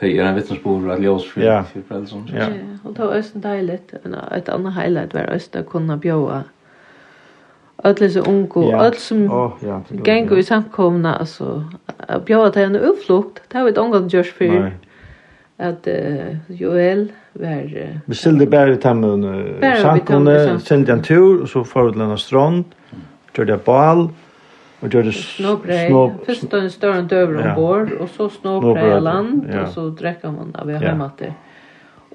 Det 0.00 0.18
er 0.20 0.28
en 0.28 0.36
vittnesbord 0.36 0.90
at 0.90 1.00
vittnesbörd 1.00 1.44
att 1.44 1.44
jag 1.44 1.66
for 1.66 1.80
foreldrene. 1.88 2.38
Ja. 2.38 2.48
Og 2.84 2.96
det 2.96 3.04
var 3.04 3.16
også 3.16 3.30
det 3.34 3.42
dejligt 3.42 3.94
et 4.36 4.48
annet 4.48 4.72
highlight 4.72 5.14
var 5.14 5.26
også 5.26 5.58
å 5.58 5.62
kunne 5.62 5.98
bjuda 5.98 6.42
öll 7.84 8.10
så 8.10 8.20
ungu, 8.20 8.70
ja. 8.70 8.86
öll 8.86 8.94
som 8.94 9.30
oh, 9.30 9.52
yeah, 9.64 9.80
gengur 10.04 10.36
i 10.36 10.42
samkomna, 10.42 11.18
altså, 11.18 11.64
bjóða 12.24 12.50
það 12.50 12.62
en 12.62 12.76
uppflugt, 12.76 13.42
það 13.52 13.62
var 13.62 13.68
et 13.68 13.78
ongan 13.78 14.08
gjørs 14.08 14.32
fyrir 14.32 14.72
at 15.58 15.88
uh, 15.88 16.60
Joel 16.60 17.10
var... 17.34 17.64
Uh, 17.64 17.96
vi 18.06 18.14
stilte 18.14 18.46
bare 18.46 18.74
i 18.74 18.80
tammen 18.80 19.24
uh, 19.24 19.64
sankene, 19.80 20.60
sendte 20.60 20.92
en 20.92 21.02
tur, 21.02 21.42
og 21.42 21.48
så 21.48 21.64
får 21.64 21.88
vi 21.88 21.96
til 21.96 22.04
en 22.06 22.18
strand, 22.18 22.64
gjør 23.36 23.48
det 23.52 23.60
bal, 23.64 24.06
og 24.82 24.92
gjør 24.92 25.08
det 25.08 25.14
snåbrei. 25.16 25.88
Først 26.26 26.50
da 26.52 26.60
en 26.66 26.70
større 26.70 27.06
døver 27.08 27.40
ja. 27.40 27.54
ombord, 27.54 27.92
og 28.00 28.08
så 28.12 28.28
snåbrei 28.28 29.00
land, 29.00 29.46
ja. 29.48 29.62
og 29.62 29.72
så 29.72 29.88
drekker 29.96 30.32
man 30.34 30.52
av 30.54 30.70
jeg 30.70 30.84
hjemme 30.84 31.10
til. 31.18 31.32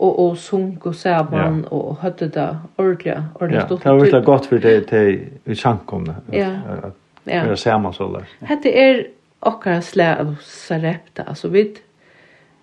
Og, 0.01 0.19
og 0.19 0.37
sunk 0.37 0.85
og 0.89 0.95
sæban, 0.97 1.59
ja. 1.61 1.73
og 1.77 1.97
høtte 2.01 2.29
det 2.33 2.47
ordentlig, 2.77 3.17
ordentlig 3.35 3.61
stort. 3.67 3.85
Ja, 3.85 3.93
det 3.93 4.13
var 4.13 4.23
godt 4.25 4.47
for 4.49 4.57
det 4.61 4.77
til 4.89 5.19
i 5.45 5.57
sankomne, 5.57 6.15
ja. 6.33 6.53
at 6.77 7.29
ja. 7.29 7.43
vi 7.49 7.57
sæman 7.57 7.93
så 7.93 8.09
der. 8.13 8.29
Hette 8.49 8.73
er 8.73 9.03
okkar 9.41 9.81
slag 9.85 10.21
av 10.21 10.33
sarepta, 10.45 11.25
altså 11.27 11.49
vi, 11.53 11.67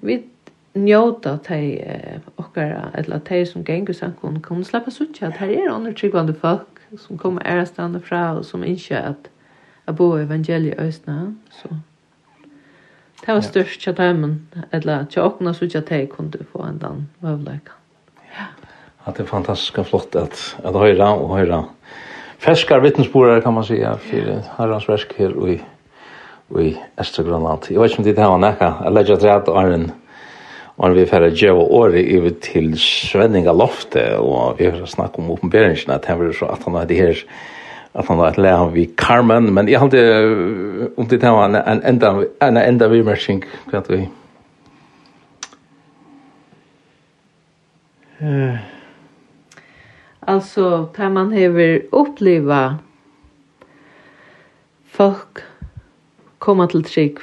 vi 0.07 0.19
njóta 0.85 1.37
tei 1.45 1.79
okkara 2.37 2.91
eller 2.95 3.21
tei 3.25 3.45
som 3.47 3.65
gengur 3.65 3.95
sankon 3.95 4.41
kom 4.43 4.65
sleppa 4.65 4.91
suttja 4.91 5.29
at 5.29 5.41
her 5.43 5.53
er 5.53 5.73
andre 5.73 5.93
tryggvande 5.93 6.35
folk 6.35 6.81
som 6.97 7.19
kommer 7.19 7.47
ærastande 7.47 8.01
fra 8.01 8.33
og 8.39 8.45
som 8.45 8.65
ikke 8.65 8.97
at 8.97 9.31
a 9.87 9.93
bo 9.93 10.17
evangeliet 10.17 10.81
østna 10.81 11.33
så 11.51 11.69
det 13.21 13.35
var 13.35 13.41
størst 13.41 13.81
tja 13.81 13.93
teimen 13.93 14.39
eller 14.73 15.07
tja 15.11 15.25
okkna 15.27 15.53
suttja 15.53 15.81
tei 15.81 16.07
kunde 16.07 16.45
få 16.53 16.63
en 16.67 16.79
dan 16.79 17.09
vavleika 17.21 17.77
ja. 18.33 18.51
At 19.07 19.17
det 19.17 19.25
er 19.25 19.33
fantastisk 19.33 19.81
flott 19.89 20.17
at 20.17 20.57
at 20.65 20.75
høyra 20.75 21.15
og 21.15 21.37
høyra 21.37 21.65
ferskar 22.39 22.81
vittnesborar 22.81 23.41
kan 23.41 23.55
man 23.55 23.65
säga 23.65 23.97
för 23.97 24.43
herrans 24.59 24.89
verk 24.89 25.15
her 25.19 25.37
og 25.39 25.51
i 25.51 25.61
og 26.51 26.63
i 26.65 26.77
Estergrønland. 27.01 27.71
Jeg 27.71 27.81
vet 27.81 27.91
ikke 27.91 28.01
om 28.01 28.05
det 28.05 28.17
tar 28.17 28.39
nekka, 28.41 28.71
jeg 28.85 28.93
legger 28.97 29.19
at 29.19 29.25
rett 29.25 29.49
Og 30.79 30.95
vi 30.95 31.07
får 31.11 31.31
gjøre 31.35 31.67
året 31.75 32.11
over 32.19 32.35
til 32.45 32.73
Svenninga 32.79 33.53
Loftet, 33.53 34.15
og 34.19 34.61
vi 34.61 34.71
får 34.71 34.87
snakke 34.87 35.19
om 35.19 35.33
oppenberingen, 35.35 35.91
at 35.91 36.07
han 36.07 36.21
var 36.21 36.33
så 36.33 36.53
at 36.55 36.63
han 36.65 36.79
hadde 36.79 36.95
her, 36.95 37.25
at 37.95 38.07
han 38.07 38.23
hadde 38.23 38.45
lært 38.47 38.75
vi 38.77 38.87
Carmen, 38.97 39.51
men 39.55 39.69
jeg 39.69 39.83
hadde 39.83 40.05
om 40.97 41.09
til 41.09 41.19
det 41.21 41.35
var 41.35 41.51
en 41.51 41.83
enda, 41.83 42.15
en 42.47 42.63
enda 42.63 42.89
vimersing, 42.93 43.43
hva 43.73 43.83
vi? 43.91 44.05
Eh, 48.23 48.59
Altså, 50.29 50.87
da 50.97 51.09
man 51.09 51.31
hever 51.33 51.87
oppleva 51.97 52.79
folk 54.85 55.41
komme 56.39 56.67
til 56.69 56.85
trygg, 56.85 57.23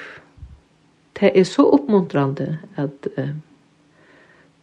det 1.19 1.29
er 1.35 1.45
så 1.45 1.67
oppmuntrande 1.75 2.47
at 2.81 3.09
uh, 3.17 3.29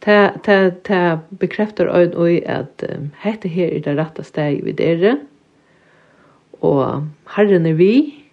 ta 0.03 0.29
ta 0.43 0.71
ta 0.83 1.19
bekräftar 1.29 1.85
öd 1.85 2.15
at 2.47 2.83
att 2.83 2.89
hette 3.17 3.47
här 3.47 3.73
er 3.73 3.79
det 3.79 3.95
rätta 3.95 4.23
steg 4.23 4.63
vid 4.63 4.75
det. 4.75 5.17
Och 6.59 7.01
Herren 7.25 7.65
er 7.65 7.73
vi. 7.73 8.23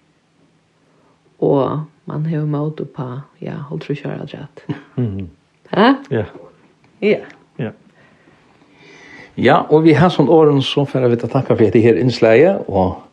Och 1.38 1.78
man 2.04 2.26
har 2.26 2.46
mot 2.46 2.92
på 2.94 3.20
ja, 3.38 3.52
håll 3.52 3.80
tror 3.80 3.98
jag 4.02 4.35
rätt. 4.35 4.64
Mm. 4.96 5.28
Ja? 5.70 5.94
Ja. 6.11 6.24
Ja. 6.98 7.18
Ja. 7.56 7.70
Ja, 9.35 9.66
og 9.70 9.85
vi 9.85 9.92
har 9.94 10.11
sånn 10.11 10.28
åren 10.28 10.59
så 10.62 10.83
får 10.87 11.06
vi 11.09 11.16
takka 11.16 11.54
for 11.54 11.70
det 11.72 11.80
her 11.80 11.96
innsleie, 11.96 12.59
og 12.68 13.06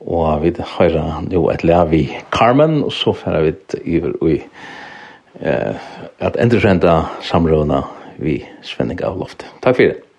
og 0.00 0.42
vi 0.42 0.52
har 0.56 0.94
jo 1.30 1.48
et 1.52 1.64
lev 1.64 1.92
i 1.94 2.04
Carmen, 2.32 2.82
og 2.84 2.92
så 2.92 3.12
får 3.12 3.40
vi 3.44 3.52
iver 3.84 4.14
i 4.28 4.38
eh, 5.38 5.74
at 6.18 6.36
endresenda 6.36 7.04
samrådene 7.22 7.82
vi 8.20 8.40
Svenning 8.62 9.00
av 9.04 9.18
Loftet. 9.18 9.48
Takk 9.64 9.76
for 9.76 9.86
det. 9.86 10.09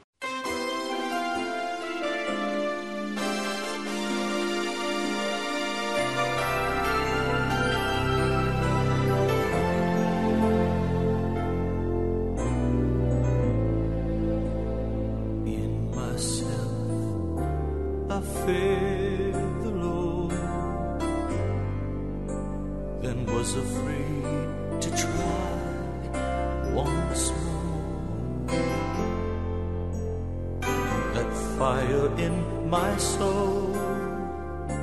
that 31.21 31.33
fire 31.57 32.07
in 32.17 32.69
my 32.69 32.97
soul. 32.97 33.73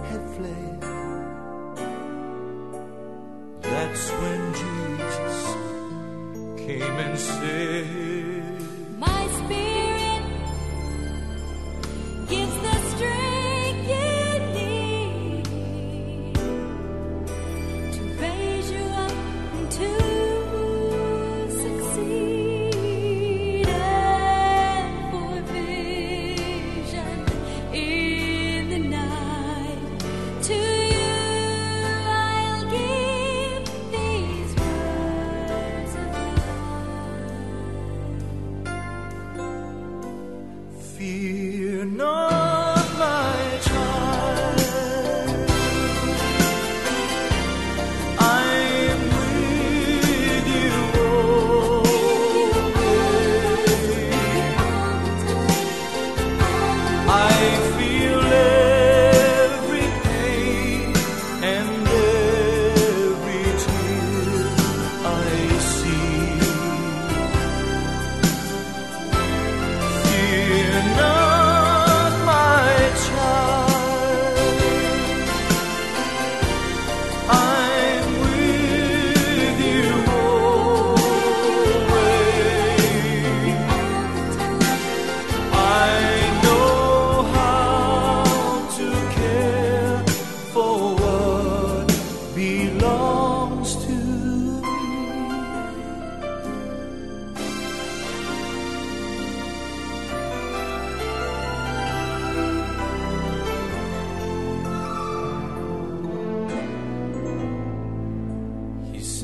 Had 0.09 0.25
fled. 0.35 0.81
That's 3.63 4.05
when 4.21 4.43
Jesus 4.63 5.39
came 6.65 6.97
and 7.07 7.19
said 7.19 7.78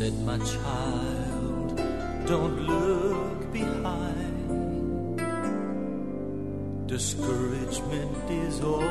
said 0.05 0.19
my 0.27 0.39
child 0.39 1.77
don't 2.27 2.59
look 2.73 3.53
behind. 3.53 5.17
Discouragement 6.87 8.31
is 8.31 8.61
all 8.61 8.83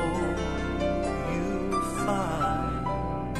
you 1.34 1.52
find. 2.04 3.36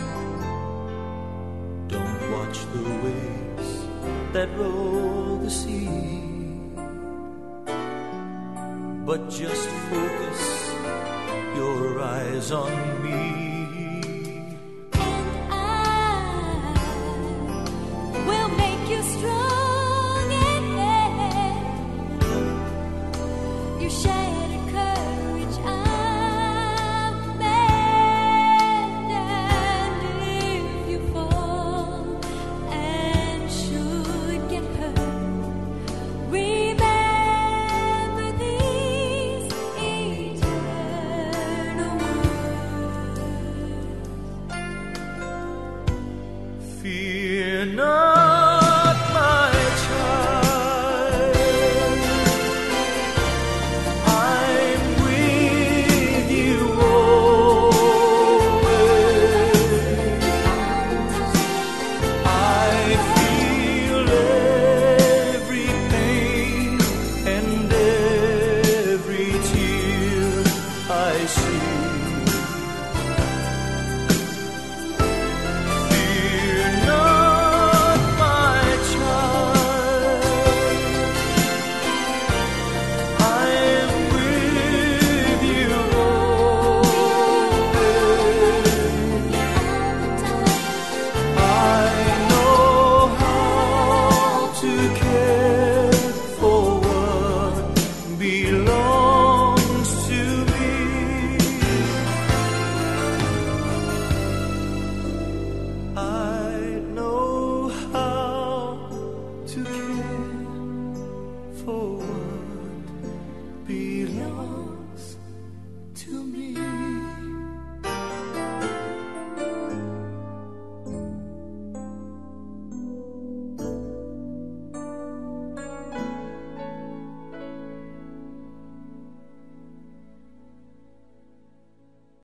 Don't 1.88 2.22
watch 2.36 2.58
the 2.74 2.86
waves 3.04 3.70
that 4.34 4.48
roll 4.56 5.38
the 5.38 5.50
sea. 5.50 5.88
But 9.08 9.20
just 9.30 9.68
focus 9.90 10.42
your 11.56 12.00
eyes 12.00 12.52
on 12.52 12.72
me. 13.02 13.33